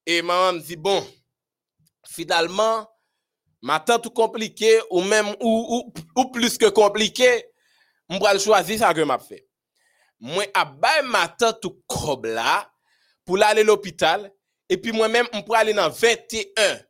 E 0.06 0.22
maman 0.22 0.60
mdi 0.60 0.78
bon, 0.78 1.02
finalman, 2.14 2.84
Matan 3.64 4.02
tout 4.04 4.12
komplike 4.12 4.70
ou 4.90 5.00
mèm 5.08 5.30
ou, 5.40 5.52
ou, 5.78 5.94
ou 6.18 6.26
plus 6.36 6.58
ke 6.60 6.68
komplike, 6.76 7.30
mbwa 8.12 8.34
l 8.36 8.42
chwazi 8.44 8.76
sa 8.82 8.92
ke 8.96 9.06
m 9.08 9.14
ap 9.16 9.24
fe. 9.24 9.40
Mwen 10.24 10.52
ap 10.60 10.74
bay 10.82 11.00
matan 11.08 11.56
tout 11.64 11.78
kob 11.88 12.28
la 12.28 12.66
pou 13.24 13.40
la 13.40 13.54
ale 13.54 13.64
l'opital, 13.64 14.28
epi 14.68 14.92
mwen 14.92 15.14
mèm 15.16 15.32
mbwa 15.40 15.62
ale 15.62 15.76
nan 15.78 15.96
21 15.96 16.82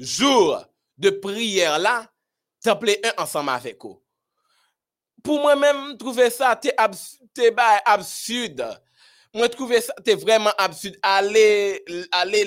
jour 0.00 0.56
de 0.96 1.12
priyer 1.20 1.76
la, 1.82 2.06
temple 2.64 2.96
1 3.04 3.20
ansama 3.20 3.58
avek 3.60 3.84
ou. 3.84 4.00
Pou 5.24 5.44
mwen 5.44 5.60
mèm 5.60 5.84
trouve 6.00 6.30
sa 6.32 6.54
te, 6.56 6.72
abs, 6.80 7.18
te 7.36 7.52
bay 7.52 7.82
absud, 7.92 8.64
mwen 9.36 9.52
trouve 9.52 9.76
sa 9.84 9.92
te 10.00 10.16
vreman 10.24 10.56
absud 10.64 10.96
ale 11.04 11.44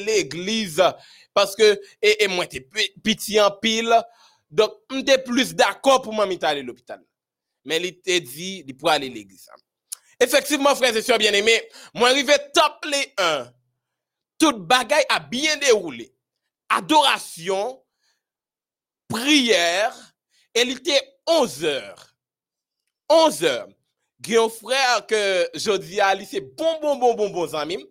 l'eglize, 0.02 0.90
paske 1.38 1.76
e, 2.02 2.16
e 2.18 2.28
mwen 2.32 2.50
te 2.50 2.64
piti 3.06 3.38
an 3.42 3.54
pil, 3.62 3.94
dok 4.50 4.80
mte 4.98 5.20
plus 5.28 5.54
d'akor 5.58 6.02
pou 6.04 6.16
mwen 6.16 6.30
mita 6.34 6.50
ale 6.52 6.66
l'opital. 6.66 7.04
Men 7.68 7.84
li 7.84 7.94
te 8.00 8.20
di, 8.24 8.64
li 8.66 8.76
pou 8.76 8.90
ale 8.92 9.10
l'eglise. 9.12 9.52
Efektivman, 10.24 10.78
frèze 10.80 11.04
sè 11.06 11.18
bien 11.22 11.36
eme, 11.38 11.54
mwen 11.98 12.16
rive 12.18 12.38
top 12.56 12.88
le 12.90 13.04
1. 13.22 13.50
Tout 14.42 14.60
bagay 14.70 15.06
a 15.14 15.20
bien 15.20 15.60
deroule. 15.62 16.08
Adorasyon, 16.74 17.78
priyer, 19.12 19.94
e 20.58 20.66
li 20.66 20.78
te 20.84 20.98
11 21.30 21.66
or. 21.74 22.06
11 23.14 23.50
or. 23.52 23.74
Gyon 24.26 24.50
frèr 24.50 25.04
ke 25.10 25.20
jodi 25.62 26.02
a 26.02 26.10
li 26.18 26.26
se 26.26 26.42
bon 26.42 26.80
bon 26.82 26.98
bon 26.98 27.14
bon 27.20 27.30
bon 27.36 27.50
zanmim, 27.52 27.84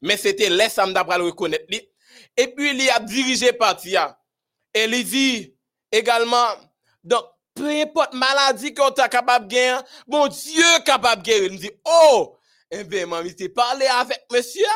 men 0.00 0.16
se 0.20 0.32
te 0.36 0.48
lè 0.48 0.70
samda 0.72 1.04
pral 1.04 1.26
rekonet 1.26 1.66
li, 1.72 1.82
Et 2.36 2.48
puis, 2.48 2.70
il 2.70 2.90
a 2.90 3.00
dirigé 3.00 3.52
partir. 3.52 4.14
Et 4.74 4.84
il 4.84 5.04
dit 5.04 5.54
également, 5.90 6.48
donc, 7.02 7.24
peu 7.54 7.68
importe 7.68 8.12
maladie 8.12 8.74
qu'on 8.74 8.90
t'a 8.90 9.08
capable 9.08 9.48
de 9.48 9.54
gagner, 9.54 9.80
bon 10.06 10.28
Dieu 10.28 10.64
capable 10.84 11.22
de 11.22 11.26
guérir. 11.26 11.52
Il 11.52 11.58
dit, 11.58 11.70
oh, 11.84 12.36
eh 12.70 12.84
bien, 12.84 13.06
maman, 13.06 13.28
tu 13.36 13.48
parlé 13.48 13.86
avec 13.86 14.26
monsieur? 14.30 14.66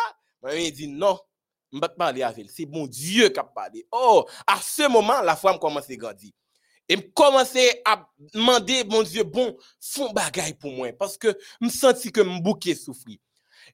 Maman, 0.42 0.56
dit, 0.70 0.88
non, 0.88 1.18
je 1.70 1.76
ne 1.76 1.80
pas 1.80 1.88
parler 1.88 2.22
avec 2.22 2.44
lui. 2.46 2.52
C'est 2.54 2.66
bon 2.66 2.86
Dieu 2.86 3.28
qui 3.28 3.38
a 3.38 3.44
parlé. 3.44 3.86
Oh, 3.92 4.26
à 4.46 4.58
ce 4.60 4.88
moment, 4.88 5.20
la 5.20 5.36
femme 5.36 5.58
commence 5.58 5.90
à 5.90 5.96
grandir. 5.96 6.30
Et 6.88 6.96
me 6.96 7.02
commencer 7.02 7.82
à 7.84 8.04
demander, 8.18 8.82
mon 8.84 9.02
Dieu, 9.02 9.22
bon, 9.22 9.56
font 9.80 10.10
bagaille 10.12 10.54
pour 10.54 10.72
moi. 10.72 10.92
Parce 10.98 11.16
que 11.16 11.36
je 11.60 11.66
me 11.66 11.70
senti 11.70 12.10
que 12.10 12.20
mon 12.20 12.38
bouquet 12.38 12.74
souffrir. 12.74 13.18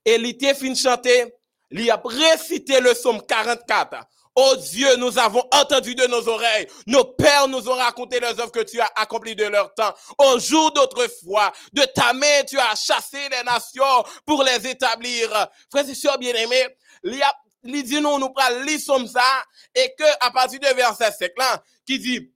Et 0.04 0.16
il 0.16 0.26
était 0.26 0.54
fin 0.54 0.70
de 0.70 0.74
chanter, 0.74 1.32
il 1.70 1.90
a 1.90 2.00
récité 2.04 2.80
le 2.80 2.92
psaume 2.94 3.22
44. 3.26 4.04
Oh 4.38 4.54
Dieu, 4.56 4.96
nous 4.96 5.18
avons 5.18 5.42
entendu 5.50 5.94
de 5.94 6.06
nos 6.06 6.28
oreilles. 6.28 6.66
Nos 6.86 7.04
pères 7.04 7.48
nous 7.48 7.68
ont 7.70 7.74
raconté 7.74 8.20
les 8.20 8.38
œuvres 8.38 8.52
que 8.52 8.60
tu 8.60 8.78
as 8.78 8.90
accomplies 8.94 9.34
de 9.34 9.46
leur 9.46 9.72
temps. 9.72 9.94
Au 10.18 10.38
jour 10.38 10.72
d'autrefois, 10.72 11.52
de 11.72 11.82
ta 11.94 12.12
main, 12.12 12.44
tu 12.46 12.58
as 12.58 12.74
chassé 12.74 13.28
les 13.30 13.42
nations 13.44 14.04
pour 14.26 14.42
les 14.42 14.68
établir. 14.68 15.30
Frères 15.70 15.88
et 15.88 15.94
sœurs 15.94 16.18
bien-aimés, 16.18 16.66
il 17.02 17.82
dit 17.82 18.00
nous, 18.00 18.18
nous 18.18 18.28
prenons 18.28 19.06
ça, 19.06 19.42
et 19.74 19.94
que, 19.98 20.04
à 20.20 20.30
partir 20.30 20.60
de 20.60 20.66
verset 20.66 21.12
5 21.12 21.30
là, 21.38 21.62
qui 21.86 21.98
dit, 21.98 22.30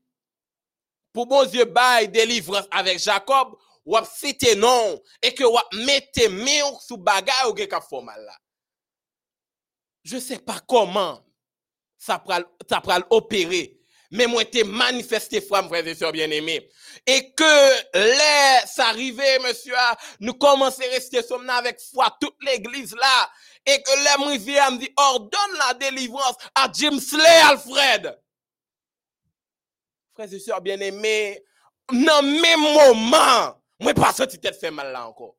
pour 1.13 1.27
bon 1.27 1.45
Dieu, 1.45 1.67
bail 1.67 2.09
délivrance 2.09 2.67
avec 2.71 2.99
Jacob, 2.99 3.57
ou 3.85 3.97
cité 4.17 4.55
non, 4.55 5.01
et 5.23 5.35
que 5.35 5.45
ou 5.45 5.57
mettez 5.85 6.29
main 6.29 6.73
sous 6.81 6.97
bagage 6.97 7.47
ou. 7.47 7.55
Je 10.03 10.19
sais 10.19 10.39
pas 10.39 10.61
comment, 10.67 11.25
ça 11.99 12.19
pral, 12.19 12.45
ça 12.69 12.81
pral 12.81 13.05
opérer. 13.11 13.77
Mais 14.13 14.27
moi, 14.27 14.45
t'es 14.45 14.65
manifesté 14.65 15.41
foi, 15.41 15.63
frères 15.69 15.87
et 15.87 15.95
sœurs 15.95 16.11
bien-aimés. 16.11 16.69
Et 17.07 17.33
que 17.33 17.97
les 17.97 18.81
arrivé, 18.81 19.39
monsieur, 19.39 19.75
nous 20.19 20.35
commençons 20.35 20.83
à 20.83 20.91
rester 20.91 21.21
avec 21.49 21.81
foi, 21.81 22.17
toute 22.21 22.35
l'église 22.43 22.95
là. 22.95 23.31
Et 23.65 23.81
que 23.81 23.91
les 23.91 24.19
moi 24.19 24.33
me 24.71 24.79
dit, 24.79 24.93
ordonne 24.97 25.59
la 25.59 25.75
délivrance 25.75 26.35
à 26.57 26.69
Jim 26.73 26.99
Slay 26.99 27.41
Alfred. 27.45 28.19
Frères 30.15 30.35
et 30.35 30.41
sœurs 30.41 30.61
bien-aimés, 30.61 31.45
dans 31.93 32.23
même 32.23 32.61
moment, 32.61 33.63
moi, 33.79 33.95
pas 33.95 34.13
senti 34.13 34.41
tête 34.41 34.59
fait 34.59 34.73
mal 34.73 34.93
là 34.93 35.07
encore 35.07 35.37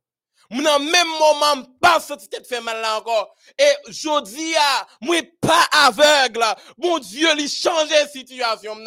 le 0.59 0.91
même 0.91 1.07
moment, 1.07 1.65
pas 1.79 1.99
tête 2.29 2.45
fait 2.45 2.59
mal 2.61 2.81
là 2.81 2.97
encore. 2.97 3.35
Et 3.57 3.71
je 3.87 4.21
dis, 4.23 4.53
moi, 5.01 5.17
pas 5.39 5.65
aveugle. 5.71 6.43
Mon 6.77 6.99
Dieu, 6.99 7.29
il 7.37 7.49
change 7.49 7.89
la 7.89 8.07
situation. 8.07 8.77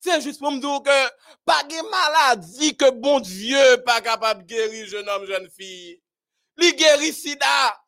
C'est 0.00 0.20
juste 0.20 0.40
pour 0.40 0.52
me 0.52 0.60
dire 0.60 0.82
que, 0.82 1.10
pas 1.46 1.62
de 1.62 1.90
maladie 1.90 2.76
que 2.76 2.90
bon 2.90 3.20
Dieu 3.20 3.82
pas 3.86 4.02
capable 4.02 4.42
de 4.42 4.48
guérir 4.48 4.86
jeune 4.86 5.08
homme, 5.08 5.26
jeune 5.26 5.48
fille. 5.48 5.98
Il 6.58 6.76
guérit 6.76 7.12
sida. 7.14 7.80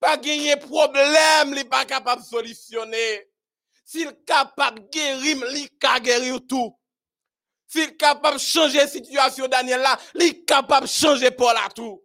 Pas 0.00 0.16
de 0.16 0.66
problème, 0.66 1.54
il 1.54 1.68
pas 1.68 1.84
capable 1.84 2.22
de 2.22 2.26
solutionner. 2.26 3.28
S'il 3.84 4.12
capable 4.26 4.80
de 4.80 4.88
guérir, 4.88 5.36
il 5.54 5.68
peut 5.78 6.00
guérir 6.00 6.40
tout. 6.48 6.74
S'il 7.72 7.84
est 7.84 7.96
capable 7.96 8.36
de 8.36 8.42
changer 8.42 8.76
la 8.76 8.86
situation 8.86 9.48
Daniel 9.48 9.80
là, 9.80 9.98
il 10.14 10.22
est 10.24 10.44
capable 10.44 10.84
de 10.84 10.90
changer 10.92 11.30
pour 11.30 11.50
la 11.54 11.70
tout. 11.74 12.04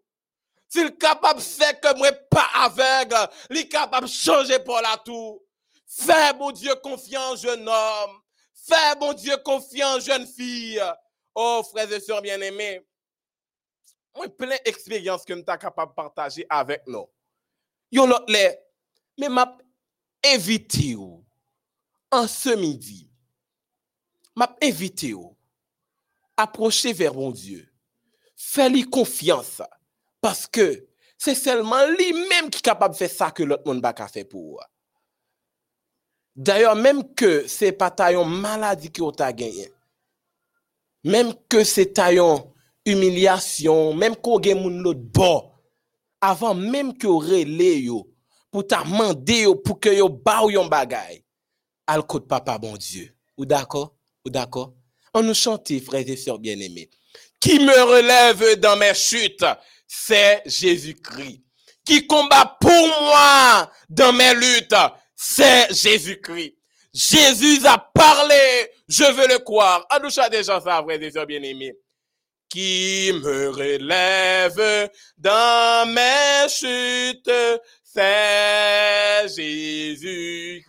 S'il 0.69 0.87
est 0.87 0.97
capable 0.97 1.39
de 1.39 1.43
faire 1.43 1.77
que 1.77 1.97
moi 1.97 2.09
pas 2.31 2.47
aveugle, 2.55 3.29
il 3.49 3.57
est 3.57 3.67
capable 3.67 4.07
de 4.07 4.11
changer 4.11 4.59
pour 4.59 4.79
la 4.79 4.95
tout. 5.03 5.43
Fais, 5.85 6.33
mon 6.35 6.51
Dieu, 6.51 6.73
confiance, 6.75 7.41
jeune 7.41 7.67
homme. 7.67 8.21
Fais, 8.53 8.95
mon 8.97 9.11
Dieu, 9.11 9.35
confiance, 9.43 10.05
jeune 10.05 10.25
fille. 10.25 10.81
Oh, 11.35 11.61
frères 11.69 11.91
et 11.91 11.99
sœurs 11.99 12.21
bien-aimés. 12.21 12.87
Moi, 14.15 14.29
plein 14.29 14.55
d'expériences 14.63 15.25
que 15.25 15.33
je 15.33 15.39
suis 15.39 15.45
capable 15.45 15.91
de 15.91 15.95
partager 15.95 16.45
avec 16.49 16.87
nous. 16.87 17.09
Yo 17.91 18.05
l'autre 18.05 18.25
mais 18.29 19.29
m'a 19.29 19.57
invité 20.23 20.95
en 22.09 22.25
ce 22.25 22.55
midi. 22.55 23.09
M'a 24.33 24.55
invité 24.63 25.13
approcher 26.37 26.93
vers 26.93 27.13
mon 27.13 27.31
Dieu. 27.31 27.67
Fais-lui 28.35 28.83
confiance 28.83 29.61
parce 30.21 30.47
que 30.47 30.87
c'est 31.17 31.35
seulement 31.35 31.85
lui-même 31.87 32.49
qui 32.49 32.59
est 32.59 32.61
capable 32.61 32.93
de 32.93 32.99
faire 32.99 33.09
ça 33.09 33.31
que 33.31 33.43
l'autre 33.43 33.63
monde 33.65 33.81
pas 33.81 34.07
faire 34.07 34.27
pour. 34.27 34.63
D'ailleurs, 36.35 36.75
même 36.75 37.15
que 37.15 37.47
c'est 37.47 37.71
pas 37.71 37.89
taillon 37.89 38.23
maladie 38.23 38.91
que 38.91 39.11
tu 39.11 39.23
as 39.23 39.33
gagné, 39.33 39.71
même 41.03 41.33
que 41.49 41.63
c'est 41.63 41.93
taillon 41.93 42.53
humiliation, 42.85 43.93
même 43.95 44.15
qu'on 44.15 44.39
gagne 44.39 44.61
moun 44.61 44.81
l'autre 44.81 44.99
bord, 44.99 45.59
avant 46.21 46.53
même 46.53 46.95
que 46.95 47.07
relé 47.07 47.81
yo, 47.81 48.13
pour 48.51 48.67
ta 48.67 48.83
demander 48.83 49.47
pour 49.63 49.79
que 49.79 49.89
yo 49.89 50.09
ba 50.09 50.41
yon 50.49 50.69
côté 52.07 52.27
papa 52.27 52.57
bon 52.57 52.77
Dieu. 52.77 53.13
Ou 53.35 53.45
d'accord? 53.45 53.95
Ou 54.25 54.29
d'accord? 54.29 54.73
On 55.13 55.23
nous 55.23 55.33
chante, 55.33 55.71
frères 55.83 56.07
et 56.07 56.17
sœurs 56.17 56.39
bien-aimés. 56.39 56.89
Qui 57.39 57.59
me 57.59 57.83
relève 57.83 58.59
dans 58.59 58.75
mes 58.75 58.93
chutes, 58.93 59.45
c'est 59.87 60.41
Jésus-Christ. 60.45 61.41
Qui 61.85 62.05
combat 62.05 62.57
pour 62.59 62.87
moi 63.01 63.71
dans 63.89 64.11
mes 64.11 64.33
luttes, 64.33 64.75
c'est 65.15 65.73
Jésus-Christ. 65.73 66.55
Jésus 66.93 67.65
a 67.65 67.77
parlé, 67.77 68.71
je 68.87 69.03
veux 69.03 69.27
le 69.27 69.39
croire. 69.39 69.85
À 69.89 69.99
nous 69.99 70.09
déjà 70.31 70.59
ça, 70.59 70.83
frères 70.83 71.01
et 71.01 71.11
sœurs 71.11 71.25
bien-aimés. 71.27 71.75
Qui 72.49 73.11
me 73.13 73.49
relève 73.49 74.89
dans 75.17 75.85
mes 75.87 76.47
chutes, 76.49 77.29
c'est 77.83 79.27
Jésus-Christ. 79.27 80.67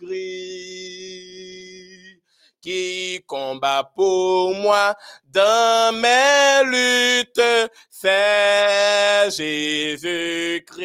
Qui 2.61 3.23
combat 3.25 3.89
pour 3.95 4.53
moi 4.55 4.93
dans 5.25 5.95
mes 5.95 6.63
luttes, 6.65 7.69
c'est 7.89 9.29
Jésus-Christ. 9.31 10.79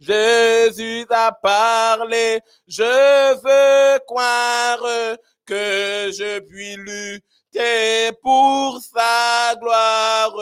Jésus 0.00 1.06
a 1.10 1.32
parlé, 1.32 2.40
je 2.66 3.34
veux 3.42 3.98
croire 4.06 4.78
que 5.44 6.10
je 6.12 6.38
puis 6.40 6.76
lutter 6.76 8.12
pour 8.22 8.80
sa 8.80 9.54
gloire. 9.60 10.34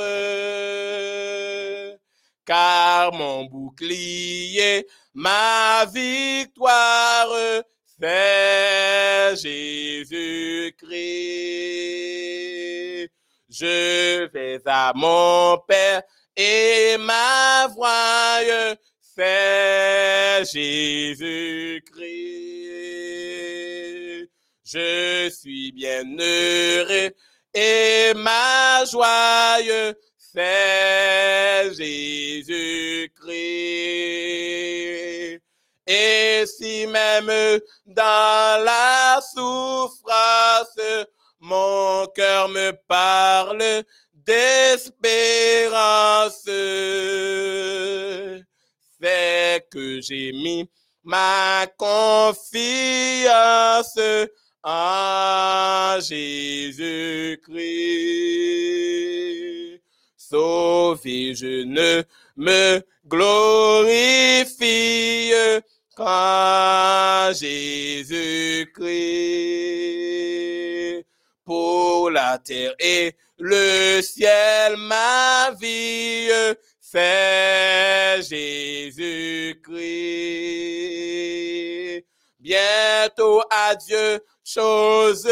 Car 2.45 3.13
mon 3.13 3.47
bouclier, 3.47 4.87
ma 5.15 5.85
victoire, 5.87 7.29
Jésus-Christ. 9.35 9.47
Je 13.49 14.27
vais 14.33 14.61
à 14.67 14.93
mon 14.95 15.59
Père 15.67 16.03
et 16.37 16.97
ma 16.99 17.69
voix 17.75 18.41
c'est 19.17 20.45
Jésus-Christ. 20.45 21.97
Je 24.65 25.31
suis 25.31 25.73
bien 25.73 26.03
heureux 26.19 27.11
et 27.55 28.13
ma 28.15 28.85
joie, 28.85 29.59
c'est 30.19 31.73
Jésus-Christ. 31.73 33.07
Et 35.87 36.45
si 36.47 36.87
même 36.87 37.61
dans 37.87 38.65
la 38.65 39.21
souffrance, 39.21 40.79
mon 41.39 42.07
cœur 42.09 42.49
me 42.49 42.73
parle 42.89 43.85
d'espérance, 44.13 45.05
fait 49.01 49.65
que 49.71 50.01
j'ai 50.01 50.33
mis 50.33 50.69
ma 51.05 51.67
confiance 51.77 52.41
en 54.65 56.01
Jésus-Christ. 56.01 57.43
Sauvé, 60.17 61.35
je 61.37 61.63
ne 61.63 62.03
me 62.37 62.83
glorifie 63.07 64.47
qu'en 65.97 67.33
Jésus-Christ. 67.33 68.77
Pour 71.45 72.11
la 72.11 72.39
terre 72.39 72.75
et 72.79 73.17
le 73.39 74.03
ciel, 74.03 74.77
ma 74.77 75.51
vie, 75.59 76.29
c'est 76.81 78.21
Jésus-Christ. 78.23 79.57
Bientôt 82.41 83.43
adieu, 83.51 84.21
chose 84.45 85.29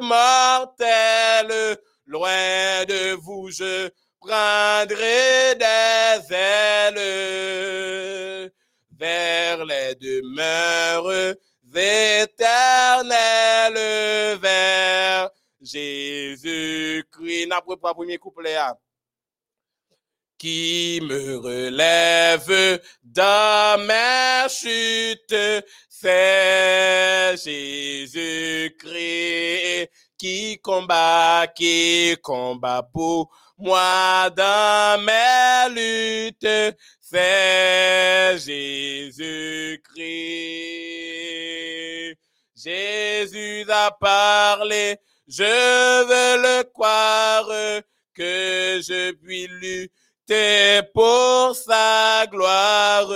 mortelle, 0.00 1.76
loin 2.06 2.84
de 2.86 3.14
vous 3.14 3.50
je 3.50 3.88
prendrai 4.20 5.56
des 5.58 6.34
ailes 6.34 7.72
vers 9.02 9.64
les 9.64 9.94
demeures 9.96 11.34
éternelles, 11.74 12.38
vers 14.38 15.28
Jésus-Christ. 15.60 17.48
N'a 17.48 17.60
pas 17.60 17.94
premier 17.94 18.18
couplet. 18.18 18.54
Hein 18.56 18.76
qui 20.38 21.00
me 21.02 21.36
relève 21.36 22.80
dans 23.02 23.80
ma 23.86 24.48
chute, 24.48 25.36
c'est 25.88 27.36
Jésus-Christ 27.36 28.82
qui 30.18 30.58
combat, 30.60 31.46
qui 31.54 32.16
combat 32.22 32.82
pour 32.82 33.30
moi 33.62 34.30
dans 34.30 35.00
mes 35.02 35.68
luttes, 35.74 36.76
c'est 37.00 38.38
Jésus-Christ. 38.38 39.82
Jésus 42.56 43.64
a 43.68 43.90
parlé, 43.90 44.96
je 45.26 45.42
veux 45.42 46.42
le 46.42 46.62
croire, 46.72 47.48
que 48.14 48.80
je 48.82 49.12
puis 49.12 49.46
lui 49.46 49.90
pour 50.94 51.54
sa 51.54 52.26
gloire. 52.30 53.08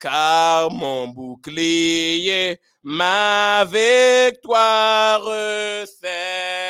Car 0.00 0.70
mon 0.70 1.08
bouclier, 1.08 2.60
ma 2.82 3.64
victoire, 3.64 5.24
c'est 6.00 6.67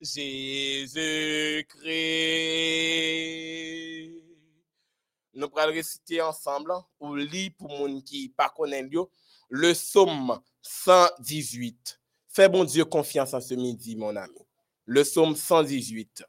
Jésus-Christ. 0.00 1.84
Nous 5.34 5.48
allons 5.56 5.72
réciter 5.72 6.20
ensemble, 6.20 6.72
ou 7.00 7.14
lire 7.14 7.52
pour 7.58 7.68
mon 7.68 8.00
qui 8.00 8.28
pas 8.28 8.48
connaît 8.48 8.88
le 9.50 9.72
psaume 9.72 10.40
118. 10.62 12.00
Fais 12.28 12.48
bon 12.48 12.64
Dieu 12.64 12.84
confiance 12.84 13.34
en 13.34 13.40
ce 13.40 13.54
midi, 13.54 13.96
mon 13.96 14.14
ami 14.16 14.48
le 14.88 15.04
psaume 15.04 15.36
118. 15.36 16.24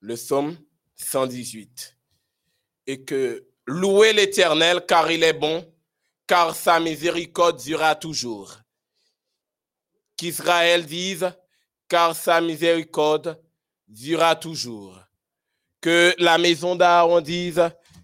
Le 0.00 0.14
psaume 0.16 0.58
118. 0.96 1.96
Et 2.88 3.04
que 3.04 3.46
louez 3.66 4.12
l'Éternel 4.12 4.84
car 4.84 5.08
il 5.12 5.22
est 5.22 5.32
bon, 5.32 5.64
car 6.26 6.56
sa 6.56 6.80
miséricorde 6.80 7.62
durera 7.62 7.94
toujours. 7.94 8.58
Qu'Israël 10.16 10.84
dise, 10.84 11.32
car 11.88 12.14
sa 12.14 12.40
miséricorde 12.40 13.38
durera 13.86 14.36
toujours. 14.36 15.00
Que 15.80 16.14
la 16.18 16.38
maison 16.38 16.74
d'Aaron 16.74 17.20
dise, 17.20 17.62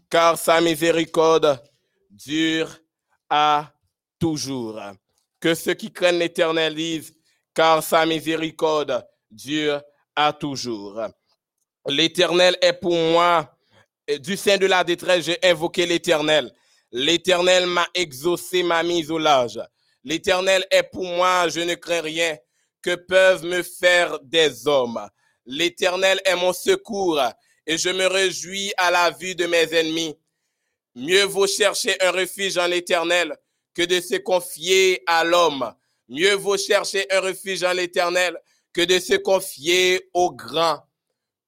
car 0.09 0.39
sa 0.39 0.61
miséricorde 0.61 1.61
dure 2.11 2.71
à 3.29 3.73
toujours. 4.19 4.81
Que 5.41 5.55
ceux 5.55 5.75
qui 5.75 5.93
craignent 5.93 6.19
l'Éternel 6.19 6.75
disent, 6.75 7.13
car 7.55 7.83
sa 7.83 8.07
miséricorde 8.07 9.05
dure 9.31 9.83
à 10.15 10.33
toujours. 10.33 11.01
L'Éternel 11.89 12.57
est 12.61 12.75
pour 12.75 12.95
moi, 12.95 13.57
du 14.21 14.37
sein 14.37 14.59
de 14.59 14.67
la 14.67 14.85
détresse, 14.85 15.25
j'ai 15.25 15.39
invoqué 15.43 15.87
l'Éternel. 15.87 16.53
L'Éternel 16.93 17.67
m'a 17.67 17.89
exaucé, 17.95 18.63
m'a 18.63 18.83
mis 18.83 19.11
au 19.11 19.19
large. 19.19 19.61
L'Éternel 20.05 20.65
est 20.71 20.83
pour 20.83 21.05
moi, 21.05 21.49
je 21.49 21.61
ne 21.61 21.75
crains 21.75 22.03
rien 22.03 22.37
que 22.83 22.95
peuvent 22.95 23.45
me 23.45 23.63
faire 23.63 24.19
des 24.21 24.67
hommes. 24.67 25.09
L'Éternel 25.47 26.21
est 26.25 26.37
mon 26.37 26.53
secours 26.53 27.21
et 27.67 27.79
je 27.79 27.89
me 27.89 28.07
réjouis 28.07 28.73
à 28.77 28.91
la 28.91 29.11
vue 29.11 29.35
de 29.35 29.47
mes 29.47 29.73
ennemis. 29.73 30.17
Mieux 30.95 31.25
vaut 31.25 31.47
chercher 31.47 31.97
un 32.03 32.11
refuge 32.11 32.59
en 32.59 32.67
l'Éternel 32.67 33.35
que 33.75 33.83
de 33.83 34.01
se 34.01 34.17
confier 34.17 35.03
à 35.07 35.25
l'homme. 35.25 35.73
Mieux 36.09 36.35
vaut 36.35 36.59
chercher 36.59 37.07
un 37.11 37.21
refuge 37.21 37.63
en 37.63 37.73
l'Éternel 37.73 38.39
que 38.73 38.83
de 38.83 38.99
se 38.99 39.15
confier 39.15 40.11
au 40.13 40.33
grand. 40.33 40.83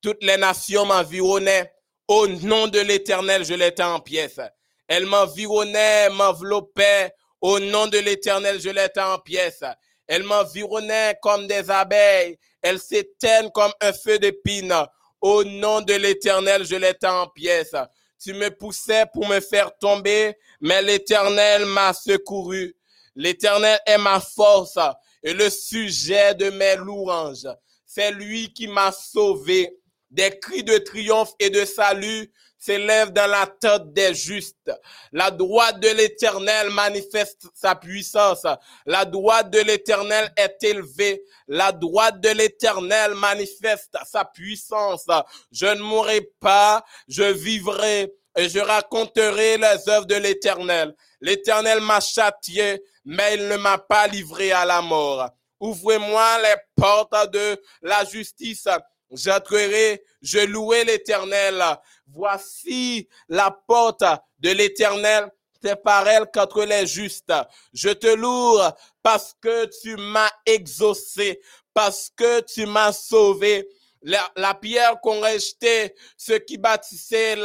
Toutes 0.00 0.22
les 0.22 0.36
nations 0.36 0.86
m'environnaient. 0.86 1.70
Au 2.06 2.26
nom 2.26 2.68
de 2.68 2.80
l'Éternel, 2.80 3.44
je 3.44 3.54
l'étais 3.54 3.82
en 3.82 4.00
pièces. 4.00 4.40
Elles 4.86 5.06
m'environnaient, 5.06 6.10
m'enveloppaient. 6.10 7.12
Au 7.40 7.58
nom 7.58 7.86
de 7.86 7.98
l'Éternel, 7.98 8.60
je 8.60 8.70
l'étais 8.70 9.00
en 9.00 9.18
pièces. 9.18 9.64
Elles 10.06 10.22
m'environnaient 10.22 11.16
comme 11.22 11.46
des 11.46 11.70
abeilles. 11.70 12.38
Elles 12.62 12.78
s'éteignent 12.78 13.50
comme 13.50 13.72
un 13.80 13.92
feu 13.92 14.18
d'épine. 14.18 14.74
Au 15.20 15.44
nom 15.44 15.80
de 15.80 15.94
l'Éternel, 15.94 16.64
je 16.66 16.76
l'étais 16.76 17.06
en 17.06 17.26
pièces. 17.28 17.74
Tu 18.22 18.32
me 18.32 18.50
poussais 18.50 19.04
pour 19.12 19.26
me 19.26 19.40
faire 19.40 19.76
tomber, 19.78 20.36
mais 20.60 20.82
l'Éternel 20.82 21.64
m'a 21.66 21.92
secouru. 21.92 22.74
L'Éternel 23.14 23.78
est 23.86 23.98
ma 23.98 24.20
force 24.20 24.78
et 25.22 25.32
le 25.32 25.48
sujet 25.50 26.34
de 26.34 26.50
mes 26.50 26.76
louanges. 26.76 27.48
C'est 27.86 28.10
lui 28.10 28.52
qui 28.52 28.66
m'a 28.66 28.92
sauvé. 28.92 29.78
Des 30.10 30.38
cris 30.38 30.62
de 30.62 30.78
triomphe 30.78 31.32
et 31.40 31.50
de 31.50 31.64
salut 31.64 32.30
s'élèvent 32.64 33.12
dans 33.12 33.30
la 33.30 33.46
tête 33.46 33.92
des 33.92 34.14
justes. 34.14 34.70
La 35.12 35.30
droite 35.30 35.80
de 35.80 35.88
l'Éternel 35.88 36.70
manifeste 36.70 37.42
sa 37.54 37.74
puissance. 37.74 38.46
La 38.86 39.04
droite 39.04 39.50
de 39.50 39.60
l'Éternel 39.60 40.32
est 40.36 40.62
élevée. 40.62 41.22
La 41.46 41.72
droite 41.72 42.20
de 42.20 42.30
l'Éternel 42.30 43.14
manifeste 43.14 43.96
sa 44.06 44.24
puissance. 44.24 45.06
Je 45.52 45.66
ne 45.66 45.82
mourrai 45.82 46.22
pas, 46.40 46.84
je 47.08 47.24
vivrai 47.24 48.12
et 48.36 48.48
je 48.48 48.58
raconterai 48.58 49.58
les 49.58 49.88
œuvres 49.88 50.06
de 50.06 50.16
l'Éternel. 50.16 50.94
L'Éternel 51.20 51.80
m'a 51.80 52.00
châtié, 52.00 52.82
mais 53.04 53.34
il 53.34 53.48
ne 53.48 53.56
m'a 53.56 53.78
pas 53.78 54.06
livré 54.06 54.52
à 54.52 54.64
la 54.64 54.80
mort. 54.80 55.28
Ouvrez-moi 55.60 56.42
les 56.42 56.56
portes 56.76 57.30
de 57.32 57.60
la 57.82 58.04
justice. 58.04 58.68
J'entrerai, 59.10 60.02
je 60.22 60.40
louerai 60.40 60.84
l'Éternel. 60.84 61.62
Voici 62.06 63.08
la 63.28 63.50
porte 63.50 64.04
de 64.40 64.50
l'Éternel. 64.50 65.30
C'est 65.62 65.82
par 65.82 66.06
elle 66.06 66.26
qu'entre 66.32 66.64
les 66.64 66.86
justes. 66.86 67.32
Je 67.72 67.88
te 67.90 68.06
loue 68.06 68.58
parce 69.02 69.34
que 69.40 69.66
tu 69.80 69.96
m'as 69.96 70.30
exaucé, 70.44 71.40
parce 71.72 72.10
que 72.14 72.40
tu 72.40 72.66
m'as 72.66 72.92
sauvé. 72.92 73.66
La, 74.02 74.52
pierre 74.52 75.00
qu'on 75.00 75.20
restait, 75.20 75.94
ce 76.18 76.34
qui 76.34 76.58
bâtissait 76.58 77.38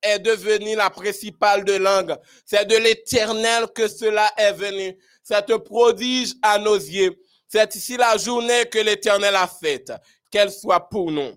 est 0.00 0.18
devenu 0.18 0.74
la 0.74 0.88
principale 0.88 1.64
de 1.64 1.74
langue. 1.74 2.16
C'est 2.46 2.64
de 2.64 2.76
l'éternel 2.76 3.66
que 3.74 3.86
cela 3.86 4.32
est 4.38 4.54
venu. 4.54 4.96
C'est 5.22 5.50
un 5.50 5.58
prodige 5.58 6.32
à 6.40 6.58
nos 6.58 6.76
yeux. 6.76 7.14
C'est 7.46 7.74
ici 7.74 7.98
la 7.98 8.16
journée 8.16 8.64
que 8.70 8.78
l'éternel 8.78 9.36
a 9.36 9.46
faite. 9.46 9.92
Qu'elle 10.30 10.52
soit 10.52 10.88
pour 10.88 11.10
nous 11.10 11.36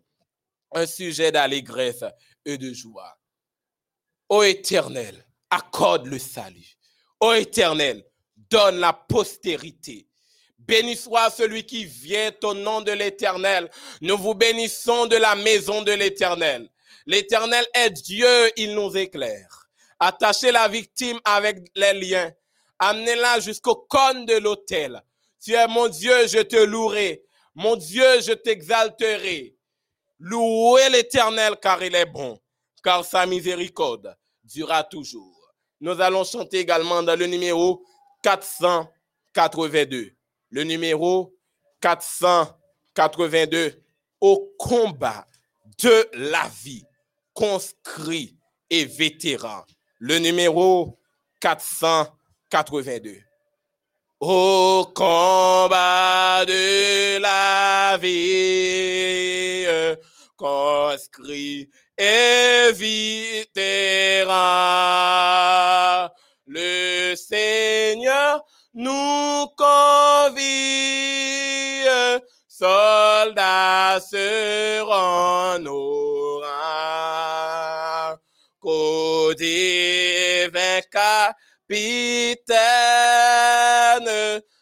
un 0.73 0.85
sujet 0.85 1.31
d'allégresse 1.31 2.03
et 2.45 2.57
de 2.57 2.73
joie. 2.73 3.17
Ô 4.29 4.43
éternel, 4.43 5.25
accorde 5.49 6.07
le 6.07 6.19
salut. 6.19 6.77
Ô 7.19 7.33
éternel, 7.33 8.05
donne 8.49 8.79
la 8.79 8.93
postérité. 8.93 10.07
Béni 10.57 10.95
soit 10.95 11.29
celui 11.29 11.65
qui 11.65 11.85
vient 11.85 12.31
au 12.43 12.53
nom 12.53 12.81
de 12.81 12.91
l'Éternel. 12.91 13.69
Nous 13.99 14.17
vous 14.17 14.35
bénissons 14.35 15.07
de 15.07 15.15
la 15.17 15.35
maison 15.35 15.81
de 15.81 15.91
l'Éternel. 15.91 16.69
L'Éternel 17.07 17.65
est 17.73 17.89
Dieu, 17.89 18.51
il 18.57 18.75
nous 18.75 18.95
éclaire. 18.95 19.69
Attachez 19.99 20.51
la 20.51 20.67
victime 20.67 21.19
avec 21.25 21.57
les 21.75 21.93
liens. 21.93 22.31
Amenez-la 22.79 23.39
jusqu'au 23.39 23.75
cône 23.75 24.25
de 24.25 24.35
l'autel. 24.35 25.01
Tu 25.43 25.53
es 25.53 25.67
mon 25.67 25.87
Dieu, 25.87 26.27
je 26.27 26.39
te 26.39 26.57
louerai. 26.57 27.23
Mon 27.55 27.75
Dieu, 27.75 28.21
je 28.21 28.33
t'exalterai. 28.33 29.55
Louez 30.19 30.89
l'Éternel 30.89 31.55
car 31.61 31.83
il 31.83 31.95
est 31.95 32.05
bon, 32.05 32.39
car 32.83 33.03
sa 33.03 33.25
miséricorde 33.25 34.15
durera 34.43 34.83
toujours. 34.83 35.53
Nous 35.79 35.99
allons 35.99 36.23
chanter 36.23 36.59
également 36.59 37.01
dans 37.01 37.17
le 37.17 37.25
numéro 37.25 37.83
482 38.23 40.15
le 40.51 40.63
numéro 40.63 41.35
482, 41.81 43.83
au 44.19 44.53
combat 44.59 45.27
de 45.81 46.07
la 46.13 46.47
vie, 46.63 46.85
conscrit 47.33 48.37
et 48.69 48.85
vétéran. 48.85 49.63
Le 49.97 50.19
numéro 50.19 50.99
482. 51.39 53.17
Au 54.23 54.85
combat 54.93 56.45
de 56.45 57.17
la 57.19 57.97
vie, 57.97 59.65
conscrit 60.37 61.67
et 61.97 62.69
le 66.45 67.15
Seigneur 67.15 68.45
nous 68.75 69.47
convie, 69.57 70.43
soldats 72.47 73.99
seront 73.99 75.57
nos. 75.63 76.11
Côté 78.59 80.47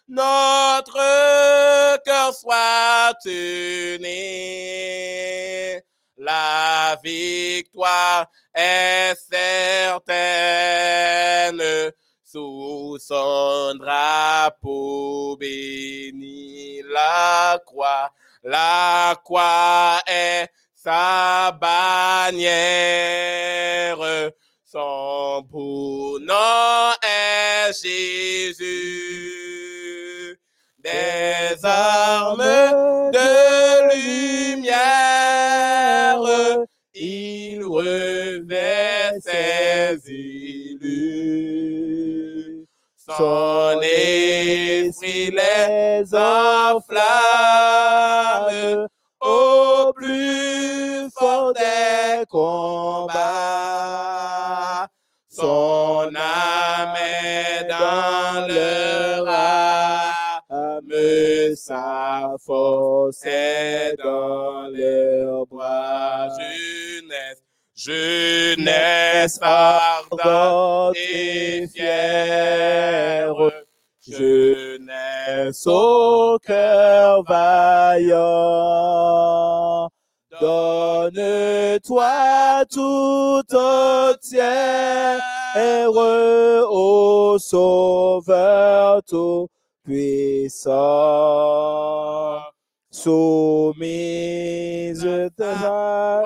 notre 0.08 2.04
cœur 2.04 2.34
soit 2.34 3.14
tenu. 3.24 4.08
La 6.18 6.98
victoire 7.04 8.28
est 8.54 9.16
certaine 9.16 10.04
sous 12.24 12.98
son 13.00 13.74
drapeau 13.80 15.38
béni 15.38 16.82
la 16.92 17.60
croix. 17.66 18.12
La 18.44 19.16
est 20.06 20.50
sa 20.76 21.52
bannière. 21.60 22.40
Son 24.66 25.44
Jésus. 27.68 28.66
Des 30.80 31.58
armes 31.64 32.44
de 33.12 33.30
lumière, 34.64 34.76
il 36.94 37.64
revêt 37.64 39.20
ses 39.22 40.00
son 43.20 43.82
esprit 43.82 45.32
les 45.32 46.04
enflamme 46.14 46.88
au 49.20 49.92
plus 49.94 51.10
fort 51.18 51.54
des 51.54 52.26
combats. 52.30 54.19
Son 55.40 56.12
âme 56.16 56.96
est 56.98 57.68
dans 57.70 58.48
leur 58.48 59.28
âme, 59.30 60.84
sa 61.56 62.36
force 62.46 63.26
est 63.26 63.96
dans 64.04 64.68
leurs 64.74 65.46
bras. 65.46 66.28
Jeunesse 66.38 67.44
jeunesse 67.80 69.40
ardente 69.42 70.98
et 70.98 71.68
fière, 71.74 73.34
jeunesse 74.06 75.66
au 75.66 76.38
cœur 76.46 77.24
vaillant. 77.24 78.20
Donne-toi 80.42 82.12
tout 82.72 83.44
entière, 83.54 85.20
au 86.70 87.38
Sauveur 87.38 89.04
tout 89.04 89.50
puissant, 89.84 90.72
soumise 92.90 94.00
ta 95.36 96.24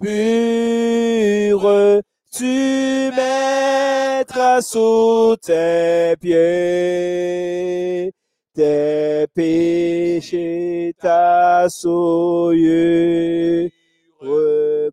pure, 0.00 2.00
tu 2.30 3.10
mettras 3.16 4.60
sous 4.60 5.34
tes 5.42 6.14
pieds 6.20 8.11
tes 8.54 9.26
péchés, 9.34 10.94
ta 11.00 11.68
souillure 11.68 13.70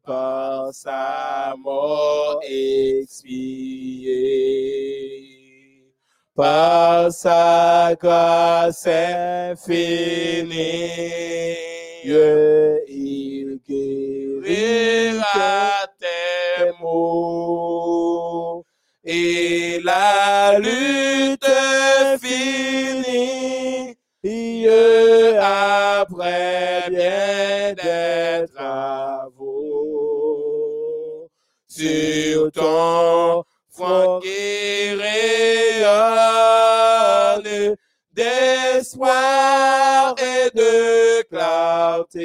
par 0.05 0.73
sa 0.73 1.53
mort 1.57 2.39
expiée. 2.43 3.39
Par 6.35 7.11
sa 7.11 7.95
grâce 7.99 8.87
infinie, 8.87 10.53
il 12.05 13.59
guérira 13.67 15.21
tes 15.99 16.71
maux. 16.81 17.68
Après 26.01 26.89
bien 26.89 27.73
des 27.73 28.45
travaux. 28.53 29.49
Sur 31.67 32.51
ton 32.51 33.43
front 33.69 34.19
qui 34.21 34.93
rayonne 35.03 35.85
d'espoir 38.13 40.15
et 40.17 40.49
de 40.55 41.21
clarté, 41.29 42.19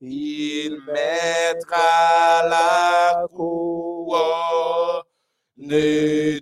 il 0.00 0.78
mettra 0.86 2.46
la 2.48 3.26
couronne 3.34 5.02
de 5.58 6.40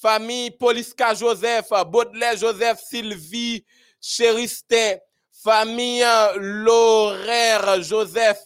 famille 0.00 0.50
Poliska 0.50 1.14
Joseph, 1.14 1.68
Baudelaire 1.86 2.36
Joseph, 2.36 2.80
Sylvie, 2.80 3.64
Chéristin, 4.00 4.96
famille 5.32 6.04
Laurère 6.36 7.82
Joseph, 7.82 8.44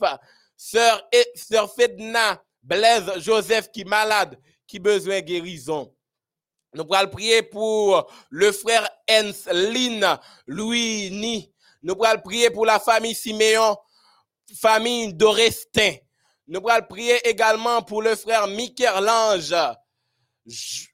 sœur, 0.57 1.09
sœur 1.35 1.75
Fedna, 1.75 2.43
Blaise 2.63 3.11
Joseph 3.19 3.71
qui 3.71 3.83
est 3.83 3.89
malade, 3.89 4.39
qui 4.69 4.79
besoin 4.79 5.21
guérison. 5.21 5.93
Nous 6.75 6.87
allons 6.93 7.11
prier 7.11 7.43
pour 7.43 8.13
le 8.29 8.53
frère 8.53 8.89
Enslin 9.11 10.21
Louis 10.47 11.11
Ni. 11.11 11.53
Nous 11.83 11.97
allons 12.05 12.21
prier 12.21 12.51
pour 12.51 12.67
la 12.67 12.79
famille 12.79 13.15
Siméon, 13.15 13.77
famille 14.61 15.15
d'Orestin. 15.15 15.95
Nous 16.47 16.61
allons 16.69 16.87
prier 16.87 17.27
également 17.27 17.83
pour 17.83 18.03
le 18.03 18.15
frère 18.15 18.47
Michel-Lange, 18.47 19.55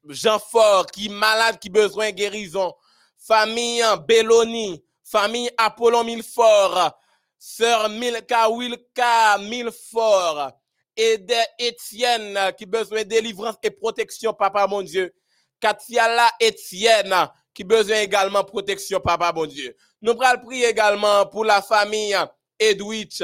Jean 0.09 0.39
Fort, 0.39 0.87
qui 0.87 1.07
est 1.07 1.11
malade, 1.11 1.59
qui 1.59 1.69
besoin 1.69 2.13
guérison. 2.13 2.73
Famille 3.19 3.83
Belloni, 4.07 4.85
famille 5.03 5.51
Apollon 5.57 6.05
Milfort, 6.05 6.93
sœur 7.39 7.89
Milka 7.89 8.49
Wilka 8.51 9.39
Milfort, 9.39 10.53
et 10.97 11.25
Étienne 11.59 12.39
qui 12.57 12.67
besoin 12.67 13.03
de 13.03 13.09
délivrance 13.09 13.57
et 13.63 13.71
protection, 13.71 14.33
papa 14.33 14.67
mon 14.67 14.83
Dieu. 14.83 15.13
Katiala 15.61 16.31
Étienne 16.41 17.15
qui 17.55 17.65
besoin 17.65 18.01
également 18.01 18.45
protection, 18.45 19.01
papa 19.01 19.33
mon 19.33 19.47
Dieu. 19.47 19.77
Nous 20.03 20.17
allons 20.21 20.45
prier 20.45 20.67
également 20.67 21.27
pour 21.27 21.45
la 21.45 21.63
famille 21.63 22.17
Edwidge 22.59 23.23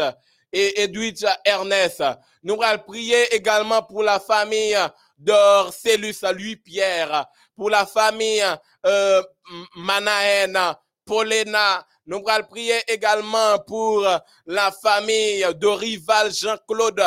et 0.53 0.83
Edwidge 0.83 1.25
Ernest. 1.45 2.03
Nous 2.43 2.61
allons 2.63 2.83
prier 2.83 3.35
également 3.35 3.83
pour 3.83 4.03
la 4.03 4.19
famille 4.19 4.77
d'Orcellus 5.19 6.17
Louis 6.35 6.57
Pierre, 6.57 7.27
pour 7.55 7.71
la 7.71 7.85
famille 7.85 8.43
euh, 8.87 9.23
Manahen, 9.77 10.59
Paulina. 11.05 11.87
Nous 12.07 12.25
allons 12.27 12.47
prier 12.47 12.81
également 12.89 13.59
pour 13.67 14.07
la 14.47 14.73
famille 14.73 15.47
de 15.55 15.67
Rival 15.67 16.33
Jean-Claude. 16.33 17.03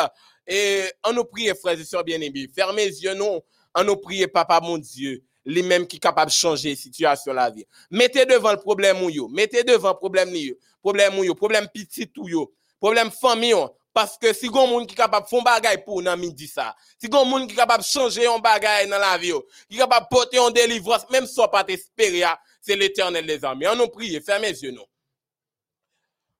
Et 0.46 0.84
on 1.04 1.12
nous 1.12 1.24
prie, 1.24 1.48
frères 1.60 1.78
et 1.78 1.84
sœurs 1.84 2.04
bien-aimés, 2.04 2.48
fermez 2.54 2.86
les 2.86 3.02
yeux, 3.02 3.14
nous, 3.14 3.40
on 3.74 3.84
nous 3.84 3.96
prie, 3.96 4.26
papa 4.26 4.60
mon 4.60 4.78
Dieu, 4.78 5.22
lui-même 5.44 5.86
qui 5.86 5.96
est 5.96 6.00
capable 6.00 6.30
de 6.30 6.34
changer 6.36 6.70
la 6.70 6.76
situation 6.76 7.32
la 7.32 7.50
vie. 7.50 7.66
Mettez 7.90 8.26
devant 8.26 8.52
le 8.52 8.58
problème 8.58 9.02
ou 9.02 9.10
yo, 9.10 9.28
mettez 9.28 9.64
devant 9.64 9.90
le 9.90 9.96
problème 9.96 10.34
yo, 10.34 10.54
problème 10.82 11.18
ou 11.18 11.24
yo, 11.24 11.34
problème 11.34 11.68
petit 11.72 12.10
ou 12.18 12.28
yo, 12.28 12.54
problème 12.80 13.10
famille 13.10 13.54
parce 13.94 14.18
que 14.18 14.32
si 14.32 14.48
gon 14.48 14.66
monde 14.66 14.88
qui 14.88 14.94
capable 14.96 15.28
faire 15.28 15.42
bagay 15.44 15.78
pour 15.78 16.02
nan 16.02 16.18
midi 16.18 16.48
ça, 16.48 16.74
si 17.00 17.08
gon 17.08 17.24
monde 17.24 17.48
qui 17.48 17.54
capable 17.54 17.84
changer 17.84 18.26
un 18.26 18.40
bagay 18.40 18.88
dans 18.88 18.98
la 18.98 19.16
vie, 19.16 19.32
qui 19.70 19.78
capable 19.78 20.08
porter 20.10 20.40
en 20.40 20.50
délivrance 20.50 21.08
même 21.10 21.26
si 21.26 21.40
pas 21.50 21.62
t'espérer, 21.62 22.24
c'est 22.60 22.74
l'Éternel 22.74 23.24
les 23.24 23.44
amis. 23.44 23.68
On 23.68 23.76
nous 23.76 23.88
prie, 23.88 24.20
fermez 24.20 24.50
les 24.50 24.64
yeux 24.64 24.72
nous. 24.72 24.84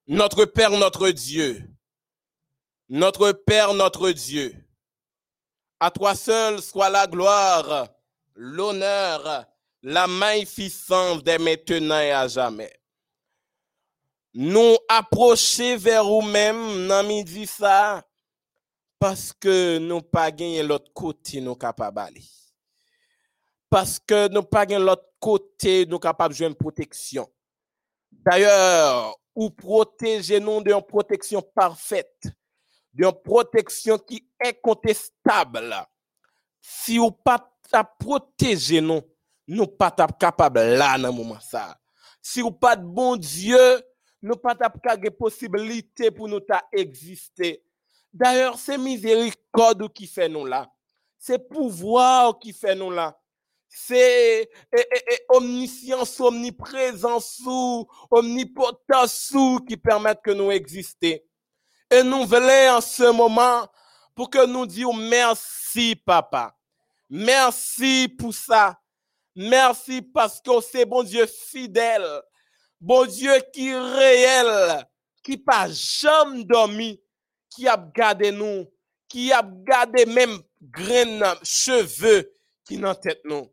Notre 0.09 0.45
Père, 0.47 0.71
notre 0.71 1.11
Dieu, 1.11 1.63
notre 2.89 3.33
Père, 3.33 3.75
notre 3.75 4.11
Dieu, 4.11 4.55
à 5.81 5.91
toi 5.91 6.15
seul 6.15 6.61
soit 6.61 6.91
la 6.91 7.07
gloire, 7.07 7.89
l'honneur, 8.35 9.47
la 9.83 10.07
magnificence 10.07 11.23
des 11.23 11.39
maintenant 11.39 12.01
et 12.01 12.13
à 12.13 12.27
jamais. 12.29 12.73
Nous 14.33 14.77
approcher 14.89 15.77
vers 15.77 16.05
nous-mêmes 16.05 16.89
dans 16.89 17.07
midi 17.07 17.47
ça, 17.47 18.03
parce 18.99 19.33
que 19.33 19.79
nous 19.79 20.03
pas 20.03 20.31
gagné 20.31 20.63
l'autre 20.63 20.93
côté 20.93 21.41
nous 21.41 21.55
capable 21.55 22.21
parce 23.75 23.99
que 23.99 24.29
nous 24.29 24.45
pas 24.45 24.65
de 24.67 24.77
l'autre 24.77 25.09
côté, 25.19 25.85
nous 25.85 25.99
capables 25.99 26.33
de 26.33 26.39
jouer 26.39 26.47
une 26.47 26.55
protection. 26.55 27.29
D'ailleurs, 28.13 29.19
ou 29.35 29.51
protéger 29.51 30.39
nous 30.39 30.63
d'une 30.63 30.81
protection 30.81 31.43
parfaite, 31.43 32.29
d'une 32.95 33.13
protection 33.13 33.99
qui 33.99 34.25
est 34.41 34.49
incontestable. 34.49 35.75
Si 36.61 36.99
ou 36.99 37.11
pas 37.11 37.51
protéger 37.99 38.81
nous, 38.81 39.03
nous 39.47 39.67
pas 39.67 39.91
capable 39.91 40.61
là 40.61 40.97
dans 40.97 41.13
moment 41.13 41.41
ça. 41.41 41.77
Si 42.23 42.41
ou 42.41 42.51
pas 42.51 42.77
de 42.77 42.87
bon 42.87 43.17
Dieu, 43.17 43.83
nous 44.23 44.37
pas 44.37 44.55
de 44.55 45.11
possibilité 45.11 46.11
pour 46.11 46.29
nous 46.29 46.41
exister. 46.73 47.63
D'ailleurs, 48.11 48.59
c'est 48.59 48.79
miséricorde 48.79 49.93
qui 49.93 50.07
fait 50.07 50.29
nous 50.29 50.47
là. 50.47 50.73
C'est 51.19 51.49
pouvoir 51.49 52.39
qui 52.39 52.53
fait 52.53 52.75
nous 52.75 52.91
là. 52.91 53.19
C'est 53.69 54.49
omniscience, 55.29 56.21
omniprésence, 56.21 57.43
omnipotence 58.11 59.35
qui 59.67 59.77
permettent 59.77 60.23
que 60.23 60.31
nous 60.31 60.53
exister. 60.53 61.27
Et 61.91 62.03
nous 62.03 62.25
voulons 62.27 62.77
en 62.77 62.81
ce 62.81 63.11
moment 63.13 63.69
pour 64.15 64.31
que 64.31 64.47
nous 64.47 64.67
disions 64.67 64.93
merci, 64.93 65.97
papa. 65.97 66.57
Merci 67.11 68.09
pour 68.09 68.35
ça. 68.35 68.79
Merci 69.37 70.03
parce 70.03 70.41
que 70.41 70.61
c'est 70.61 70.85
bon 70.85 71.03
Dieu 71.03 71.27
fidèle. 71.27 72.07
Bon 72.81 73.07
Dieu 73.07 73.33
qui 73.53 73.69
est 73.69 73.79
réel, 73.79 74.87
qui 75.23 75.37
pas 75.37 75.69
jamais 75.71 76.45
dormi, 76.45 77.01
qui 77.49 77.67
a 77.67 77.77
gardé 77.77 78.31
nous, 78.31 78.67
qui 79.09 79.33
a 79.33 79.43
gardé 79.43 80.07
même 80.07 80.39
graines, 80.61 81.25
cheveux 81.43 82.33
qui 82.65 82.79
dans 82.79 82.95
tête 82.95 83.23
nous. 83.25 83.51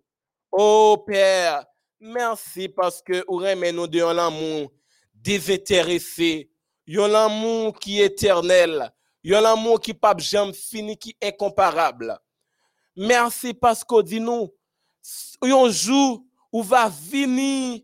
Oh 0.52 1.04
Père, 1.08 1.66
merci 2.00 2.70
parce 2.70 3.02
que 3.02 3.24
vous 3.28 3.38
remet 3.38 3.72
nous 3.72 3.88
de 3.88 4.00
l'amour 4.00 4.72
désintéressé, 5.14 6.51
un 6.98 7.14
amour 7.14 7.78
qui 7.80 8.02
est 8.02 8.06
éternel, 8.06 8.92
un 9.26 9.46
amour 9.46 9.80
qui 9.80 9.94
pas 9.94 10.16
jamais 10.18 10.54
fini, 10.54 10.98
qui 10.98 11.16
est 11.22 11.28
incomparable. 11.28 12.18
Merci 12.96 13.54
parce 13.54 13.84
que 13.84 14.02
dit 14.02 14.20
nous, 14.20 14.54
un 15.42 15.70
jour 15.70 16.24
où 16.52 16.62
va 16.64 16.90
venir, 16.90 17.82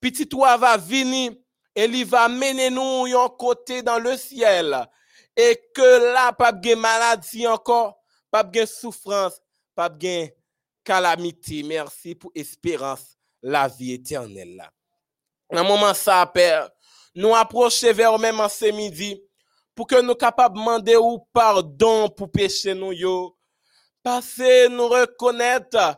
petit 0.00 0.28
toi 0.28 0.56
va 0.56 0.76
venir, 0.76 1.32
et 1.74 1.84
il 1.84 2.04
va 2.04 2.28
mener 2.28 2.70
nous 2.70 3.06
un 3.06 3.28
côté 3.28 3.82
dans 3.82 3.98
le 3.98 4.16
ciel. 4.16 4.76
Et 5.36 5.60
que 5.74 6.12
là, 6.12 6.32
pas 6.32 6.50
de 6.50 6.74
maladie 6.74 7.46
encore, 7.46 8.00
pas 8.30 8.42
de 8.42 8.66
souffrance, 8.66 9.40
pas 9.74 9.88
de 9.88 10.28
calamité. 10.82 11.62
Merci 11.62 12.16
pour 12.16 12.32
espérance, 12.34 13.16
la 13.40 13.68
vie 13.68 13.92
éternelle. 13.92 14.68
Dans 15.50 15.64
moment 15.64 15.94
ça, 15.94 16.26
Père, 16.26 16.68
nous 17.18 17.34
approcher 17.34 17.92
vers 17.92 18.16
même 18.16 18.38
en 18.38 18.48
ce 18.48 18.66
midi 18.66 19.20
pour 19.74 19.88
que 19.88 20.00
nous 20.00 20.14
capables 20.14 20.54
de 20.54 20.60
demander 20.60 20.96
ou 20.96 21.18
pardon 21.32 22.08
pour 22.08 22.30
pécher 22.30 22.74
nous 22.74 22.92
yo. 22.92 23.36
Parce 24.04 24.34
que 24.34 24.68
nous 24.68 24.86
reconnaître 24.86 25.96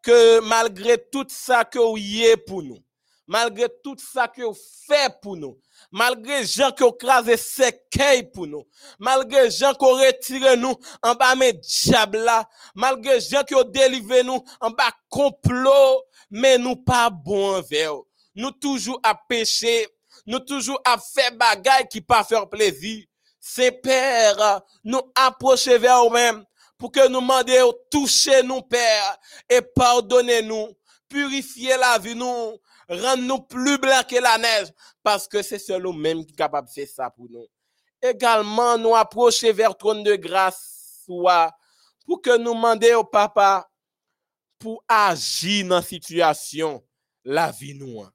que 0.00 0.38
malgré 0.38 0.96
tout 1.10 1.26
ça 1.28 1.64
que 1.64 1.80
vous 1.80 1.96
y 1.96 2.36
pour 2.46 2.62
nous, 2.62 2.78
malgré 3.26 3.66
tout 3.82 3.96
ça 3.98 4.28
que 4.28 4.42
vous 4.42 4.56
fait 4.86 5.12
pour 5.20 5.36
nous, 5.36 5.58
malgré 5.90 6.44
gens 6.44 6.70
qui 6.70 6.84
ont 6.84 6.92
crasé 6.92 7.36
ses 7.36 7.72
pour 8.32 8.46
nous, 8.46 8.64
malgré 9.00 9.50
gens 9.50 9.74
qui 9.74 9.84
ont 9.84 9.94
retiré 9.94 10.56
nous 10.56 10.76
en 11.02 11.14
bas 11.16 11.34
mes 11.34 11.52
diables 11.52 12.30
malgré 12.76 13.20
gens 13.20 13.42
qui 13.42 13.56
ont 13.56 13.64
délivré 13.64 14.22
nous 14.22 14.44
en 14.60 14.70
bas 14.70 14.92
complot, 15.08 16.04
mais 16.30 16.58
nous 16.58 16.76
pas 16.76 17.10
bon 17.10 17.56
envers. 17.56 17.96
Nous 18.36 18.52
toujours 18.52 19.00
à 19.02 19.16
pécher, 19.28 19.88
nous 20.30 20.40
toujours 20.40 20.80
à 20.84 20.96
faire 20.96 21.32
bagaille 21.32 21.88
qui 21.88 22.00
pas 22.00 22.22
faire 22.22 22.48
plaisir. 22.48 23.04
C'est 23.40 23.72
Père, 23.72 24.62
nous 24.84 25.00
approcher 25.14 25.76
vers 25.76 26.04
nous-mêmes 26.04 26.44
pour 26.78 26.92
que 26.92 27.08
nous 27.08 27.20
demandions 27.20 27.74
toucher 27.90 28.42
nous, 28.42 28.62
Père, 28.62 29.18
et 29.48 29.60
pardonner 29.60 30.42
nous, 30.42 30.68
purifier 31.08 31.76
la 31.76 31.98
vie 31.98 32.14
nous, 32.14 32.58
rendre 32.88 33.22
nous 33.22 33.40
plus 33.40 33.76
blancs 33.78 34.06
que 34.06 34.20
la 34.20 34.38
neige, 34.38 34.68
parce 35.02 35.26
que 35.26 35.42
c'est 35.42 35.58
seul 35.58 35.82
nous-mêmes 35.82 36.24
qui 36.24 36.32
est 36.32 36.36
capable 36.36 36.68
de 36.68 36.72
faire 36.72 36.88
ça 36.88 37.10
pour 37.10 37.26
nous. 37.28 37.46
Également, 38.00 38.78
nous 38.78 38.94
approcher 38.94 39.52
vers 39.52 39.70
le 39.70 39.74
trône 39.74 40.04
de 40.04 40.14
grâce, 40.14 41.02
soit, 41.04 41.50
pour 42.06 42.22
que 42.22 42.38
nous 42.38 42.54
demandions 42.54 43.00
au 43.00 43.04
papa, 43.04 43.68
pour 44.58 44.84
agir 44.86 45.66
dans 45.66 45.76
la 45.76 45.82
situation, 45.82 46.82
la 47.24 47.50
vie 47.50 47.74
nous. 47.74 48.06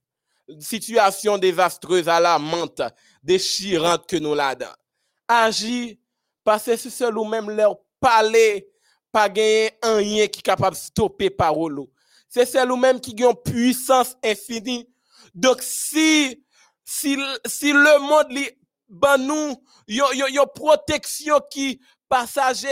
Situation 0.60 1.38
désastreuse, 1.38 2.08
alarmante, 2.08 2.82
déchirante 3.24 4.08
que 4.08 4.18
nous 4.18 4.36
là-dedans. 4.36 4.74
Agir, 5.28 5.96
parce 6.43 6.66
que 6.66 6.78
c'est 6.78 6.89
seul 6.89 7.14
nous-mêmes 7.14 7.50
leur 7.50 7.78
parler, 8.00 8.70
pas 9.12 9.30
gagner 9.30 9.72
un 9.82 9.96
rien 9.96 10.28
qui 10.28 10.39
est 10.39 10.43
capable 10.43 10.76
de 10.76 10.82
stopper 10.82 11.30
parole. 11.30 11.80
C'est 12.30 12.46
celle 12.46 12.72
ou 12.72 12.76
même 12.76 13.00
qui 13.00 13.16
a 13.24 13.30
une 13.30 13.36
puissance 13.36 14.16
infinie. 14.24 14.88
Donc, 15.34 15.62
si, 15.62 16.43
si, 16.84 17.18
si 17.46 17.72
le 17.74 18.00
monde 18.00 18.30
li, 18.30 18.50
ben 18.88 19.18
nous, 19.18 19.56
yon, 19.88 20.46
protection 20.54 21.39
qui 21.50 21.80
passager, 22.08 22.70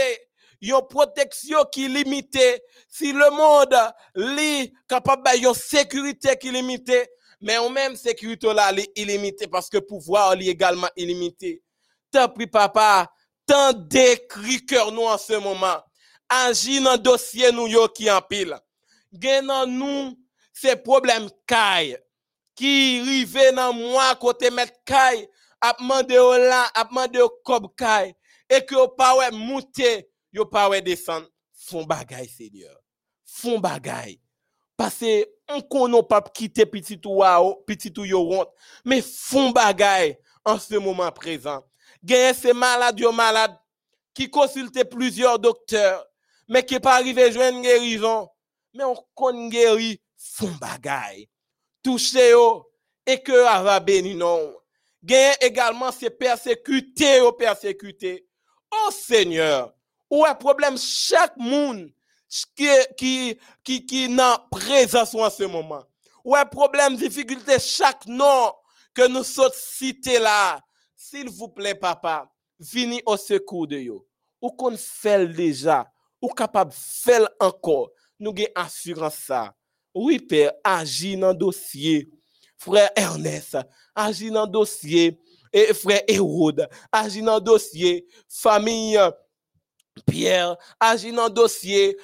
yon 0.61 0.81
protection 0.81 1.63
qui 1.71 1.87
limitée. 1.87 2.61
Si 2.87 3.11
le 3.11 3.29
monde 3.31 3.75
li 4.15 4.73
capable 4.87 5.37
yon 5.39 5.53
sécurité 5.53 6.37
qui 6.39 6.51
limitée, 6.51 7.07
mais 7.43 7.57
en 7.57 7.69
même 7.69 7.97
sécurité 7.97 8.53
là 8.53 8.71
li 8.71 8.87
illimité 8.95 9.47
parce 9.47 9.69
que 9.69 9.77
pouvoir 9.77 10.33
li 10.33 10.49
également 10.49 10.87
illimité. 10.95 11.61
Tant 12.09 12.29
pis 12.29 12.47
papa, 12.47 13.11
tant 13.45 13.73
d'écrit 13.73 14.65
cœur 14.65 14.93
nous 14.93 15.03
en 15.03 15.17
ce 15.17 15.33
moment. 15.33 15.83
Agis 16.29 16.81
dans 16.81 16.97
dossier 16.97 17.51
nous 17.51 17.67
yo 17.67 17.89
qui 17.89 18.09
en 18.09 18.21
pile. 18.21 18.57
Nan 19.11 19.65
nous 19.65 20.17
ces 20.53 20.77
problèmes 20.77 21.29
caille 21.45 21.97
qui 22.55 23.01
rive 23.01 23.53
dans 23.53 23.73
moi 23.73 24.15
côté 24.15 24.49
mettre 24.49 24.81
caille 24.85 25.27
a 25.59 25.75
demandé 25.77 26.17
au 26.17 26.37
là 26.37 26.71
a 26.73 26.85
demandé 26.85 27.19
au 27.19 27.29
cob 27.43 27.75
caille 27.75 28.13
et 28.49 28.65
que 28.65 28.87
pas 28.95 29.17
ouais 29.17 29.31
monter 29.31 30.09
yo 30.31 30.45
pas 30.45 30.79
descendre 30.79 31.27
font 31.53 31.83
bagay 31.83 32.25
Seigneur 32.27 32.77
font 33.25 33.59
bagay 33.59 34.19
parce 34.77 34.95
que 34.95 35.27
on 35.49 35.61
connaît 35.61 36.03
pas 36.03 36.21
quitter 36.21 36.65
petit 36.65 36.99
ou 37.05 37.23
petit 37.65 37.93
ou 37.97 38.05
yo 38.05 38.21
honte. 38.31 38.49
Mais 38.85 39.01
font 39.01 39.51
bagay 39.51 40.19
en 40.45 40.57
ce 40.57 40.75
moment 40.75 41.11
présent. 41.11 41.63
Gagne 42.03 42.33
ces 42.33 42.53
malades 42.53 42.99
yo 42.99 43.11
malades 43.11 43.57
qui 44.13 44.29
consultent 44.29 44.83
plusieurs 44.89 45.39
docteurs 45.39 46.05
mais 46.47 46.65
qui 46.65 46.79
pas 46.79 46.95
arrivé 46.95 47.31
joindre 47.31 47.61
guérison. 47.61 48.29
Mais 48.73 48.83
on 48.83 48.95
kon 49.13 49.47
guéri 49.47 50.01
font 50.17 50.53
bagay 50.59 51.29
touché 51.83 52.31
yo 52.31 52.69
et 53.05 53.21
que 53.21 53.31
va 53.31 53.79
béni 53.79 54.15
non 54.15 54.55
gagne 55.03 55.35
également 55.41 55.91
ces 55.91 56.09
persécutés 56.09 57.21
ou 57.21 57.33
persécutés. 57.33 58.25
Oh 58.71 58.89
Seigneur 58.91 59.73
où 60.09 60.25
est 60.25 60.35
problème? 60.35 60.77
Chaque 60.77 61.35
monde 61.37 61.91
qui 62.55 63.37
qui 63.65 63.85
qui 63.85 64.09
n'a 64.09 64.45
présence 64.51 65.13
en 65.15 65.29
ce 65.29 65.43
moment 65.43 65.83
est 66.25 66.49
problème 66.49 66.95
difficulté 66.95 67.59
chaque 67.59 68.05
nom 68.07 68.53
que 68.93 69.07
nous 69.07 69.23
sommes 69.23 69.51
cités 69.53 70.19
là 70.19 70.59
s'il 71.03 71.29
vous 71.29 71.49
plaît, 71.49 71.75
papa, 71.75 72.31
venez 72.59 73.03
au 73.05 73.17
secours 73.17 73.67
de 73.67 73.77
yo. 73.77 74.07
Ou 74.41 74.51
qu'on 74.51 74.75
fait 74.77 75.27
déjà, 75.27 75.85
ou 76.21 76.29
capable 76.29 76.71
de 76.71 76.75
faire 76.77 77.27
encore. 77.39 77.91
Nous 78.19 78.31
avons 78.31 78.45
assurance 78.55 79.15
ça. 79.15 79.53
Oui, 79.93 80.19
père, 80.19 80.53
agis 80.63 81.17
dans 81.17 81.29
le 81.29 81.35
dossier. 81.35 82.09
Frère 82.57 82.89
Ernest, 82.95 83.57
agis 83.93 84.31
dans 84.31 84.45
le 84.45 84.51
dossier. 84.51 85.19
Et 85.51 85.73
frère 85.73 86.01
Hérode, 86.07 86.67
agis 86.91 87.21
dans 87.21 87.35
le 87.35 87.41
dossier. 87.41 88.07
Famille 88.29 88.97
Pierre, 90.05 90.57
agis 90.79 91.11
dans 91.11 91.29
dossier. 91.29 91.97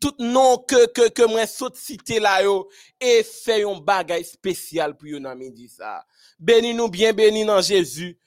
Tout 0.00 0.14
nom 0.18 0.58
que, 0.58 0.86
que, 0.92 1.08
que 1.08 1.22
moi 1.22 1.46
saute 1.46 1.76
citer 1.76 2.20
là 2.20 2.42
yo. 2.42 2.68
Et 3.00 3.22
fait 3.22 3.64
un 3.64 3.78
bagage 3.78 4.24
spécial 4.26 4.96
pour 4.96 5.08
yon 5.08 5.22
dit 5.50 5.68
ça. 5.68 6.04
Bénis 6.38 6.74
nous 6.74 6.88
bien, 6.88 7.12
bénis 7.12 7.44
dans 7.44 7.62
Jésus. 7.62 8.18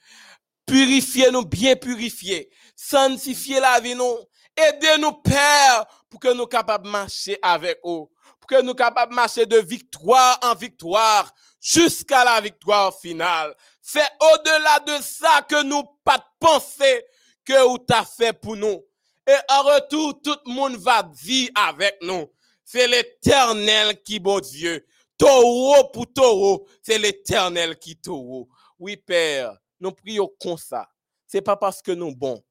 Purifiez-nous 0.66 1.44
bien 1.44 1.76
purifier. 1.76 2.50
Sanctifiez 2.74 3.60
la 3.60 3.78
vie 3.78 3.94
nous. 3.94 4.18
Aidez-nous, 4.56 5.12
Père, 5.12 5.86
pour 6.10 6.18
que 6.18 6.32
nous 6.32 6.46
capables 6.46 6.88
marcher 6.88 7.38
avec 7.42 7.78
vous. 7.84 8.10
Pour 8.40 8.48
que 8.48 8.62
nous 8.62 8.74
capables 8.74 9.14
marcher 9.14 9.46
de 9.46 9.58
victoire 9.58 10.38
en 10.42 10.54
victoire 10.54 11.32
jusqu'à 11.60 12.24
la 12.24 12.40
victoire 12.40 12.98
finale. 12.98 13.54
Fais 13.82 14.08
au-delà 14.20 14.80
de 14.80 15.02
ça 15.02 15.42
que 15.48 15.62
nous 15.62 15.84
pas 16.02 16.24
penser 16.40 17.04
que 17.44 17.68
vous 17.68 17.78
t'as 17.78 18.04
fait 18.04 18.32
pour 18.32 18.56
nous. 18.56 18.82
Et 19.26 19.34
en 19.50 19.62
retour, 19.62 20.20
tout 20.22 20.36
le 20.46 20.52
monde 20.52 20.76
va 20.76 21.02
dire 21.02 21.50
avec 21.54 21.96
nous. 22.02 22.26
c'est 22.64 22.88
l'éternel 22.88 24.02
qui 24.02 24.18
bon 24.18 24.40
Dieu. 24.40 24.84
Taureau 25.18 25.88
pour 25.92 26.12
taureau, 26.12 26.66
c'est 26.82 26.98
l'éternel 26.98 27.78
qui 27.78 27.96
taureau. 27.96 28.48
Oui, 28.78 28.96
Père, 28.96 29.56
nous 29.80 29.92
prions 29.92 30.30
comme 30.40 30.58
ça. 30.58 30.88
C'est 31.26 31.40
pas 31.40 31.56
parce 31.56 31.80
que 31.80 31.92
nous 31.92 32.14
bons, 32.14 32.42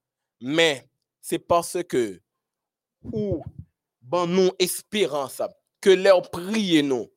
mais 0.41 0.89
c'est 1.21 1.39
parce 1.39 1.77
que 1.87 2.19
ou 3.03 3.43
bon 4.01 4.27
nous 4.27 4.51
espérance 4.59 5.41
que 5.79 5.91
leur 5.91 6.29
prier 6.29 6.81
nous, 6.81 7.11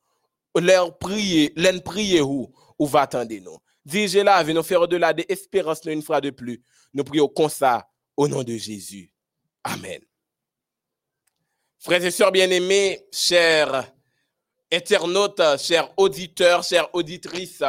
leur 0.54 0.96
prier, 0.98 1.52
leur 1.56 1.82
prier 1.82 2.20
où, 2.20 2.52
ou 2.78 2.86
va 2.86 3.02
attendre 3.02 3.34
nous? 3.40 3.56
Dis-je 3.84 4.18
là, 4.18 4.44
nous 4.44 4.62
faire 4.62 4.86
de 4.86 4.96
l'espérance 4.96 5.84
une 5.86 6.02
fois 6.02 6.20
de 6.20 6.30
plus. 6.30 6.62
Nous 6.92 7.04
prions 7.04 7.28
comme 7.28 7.48
ça 7.48 7.88
au 8.16 8.28
nom 8.28 8.42
de 8.42 8.54
Jésus. 8.56 9.10
Amen. 9.68 10.00
Frères 11.78 12.02
et 12.02 12.10
sœurs 12.10 12.32
bien-aimés, 12.32 13.06
chers 13.12 13.92
internautes, 14.72 15.42
chers 15.58 15.92
auditeurs, 15.98 16.62
chères 16.62 16.88
auditrices, 16.94 17.62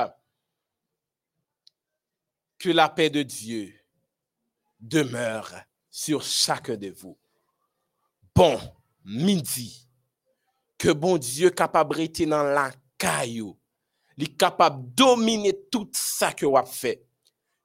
que 2.58 2.70
la 2.70 2.88
paix 2.88 3.10
de 3.10 3.22
Dieu 3.22 3.74
demeure 4.80 5.54
sur 5.90 6.24
chacun 6.24 6.78
de 6.78 6.90
vous. 6.90 7.18
Bon 8.34 8.58
midi, 9.04 9.86
que 10.78 10.90
bon 10.90 11.18
Dieu 11.18 11.50
capable 11.50 11.98
de 11.98 12.26
dans 12.26 12.44
la 12.44 12.72
caillou, 12.98 13.60
il 14.16 14.24
est 14.24 14.38
capable 14.38 14.88
de 14.88 14.96
dominer 14.96 15.68
tout 15.70 15.90
ça 15.94 16.32
que 16.32 16.46
vous 16.46 16.58
avez 16.58 16.70
fait, 16.70 17.06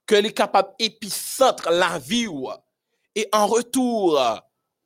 que 0.05 0.15
il 0.15 0.33
capable 0.33 0.73
d'épicentre 0.77 1.69
la 1.69 1.97
vie 1.99 2.27
et 3.15 3.27
en 3.31 3.47
retour, 3.47 4.21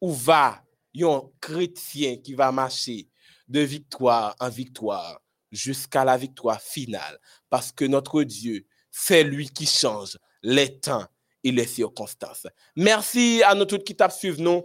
où 0.02 0.14
va 0.14 0.62
un 1.02 1.22
chrétien 1.40 2.18
qui 2.18 2.34
va 2.34 2.52
marcher 2.52 3.08
de 3.48 3.62
victoire 3.62 4.36
en 4.40 4.50
victoire 4.50 5.20
jusqu'à 5.52 6.06
la 6.06 6.18
victoire 6.18 6.62
finale? 6.62 7.20
Parce 7.50 7.72
que 7.72 7.86
notre 7.86 8.24
Dieu, 8.24 8.66
c'est 8.92 9.24
lui 9.24 9.50
qui 9.50 9.66
change 9.66 10.18
les 10.44 10.80
temps 10.80 11.06
et 11.44 11.52
les 11.52 11.66
circonstances. 11.66 12.48
Merci 12.76 13.42
à 13.44 13.56
nous 13.56 13.66
tous 13.66 13.80
qui 13.80 13.96
tapent 13.96 14.14
nous. 14.38 14.64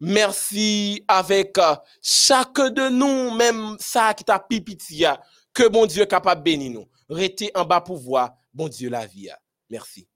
Merci 0.00 1.04
avec 1.06 1.56
euh, 1.58 1.76
chacun 2.02 2.68
de 2.70 2.88
nous, 2.88 3.30
même 3.36 3.76
ça 3.78 4.12
qui 4.12 4.24
t'a 4.24 4.38
pipitia, 4.38 5.20
que 5.52 5.68
bon 5.68 5.86
Dieu 5.86 6.04
capable 6.04 6.40
de 6.40 6.44
bénir 6.44 6.72
nous. 6.72 6.88
Restez 7.08 7.50
en 7.54 7.64
bas 7.64 7.80
pour 7.80 7.96
voir, 7.96 8.34
bon 8.52 8.68
Dieu 8.68 8.90
la 8.90 9.06
vie. 9.06 9.28
Merci. 9.70 10.08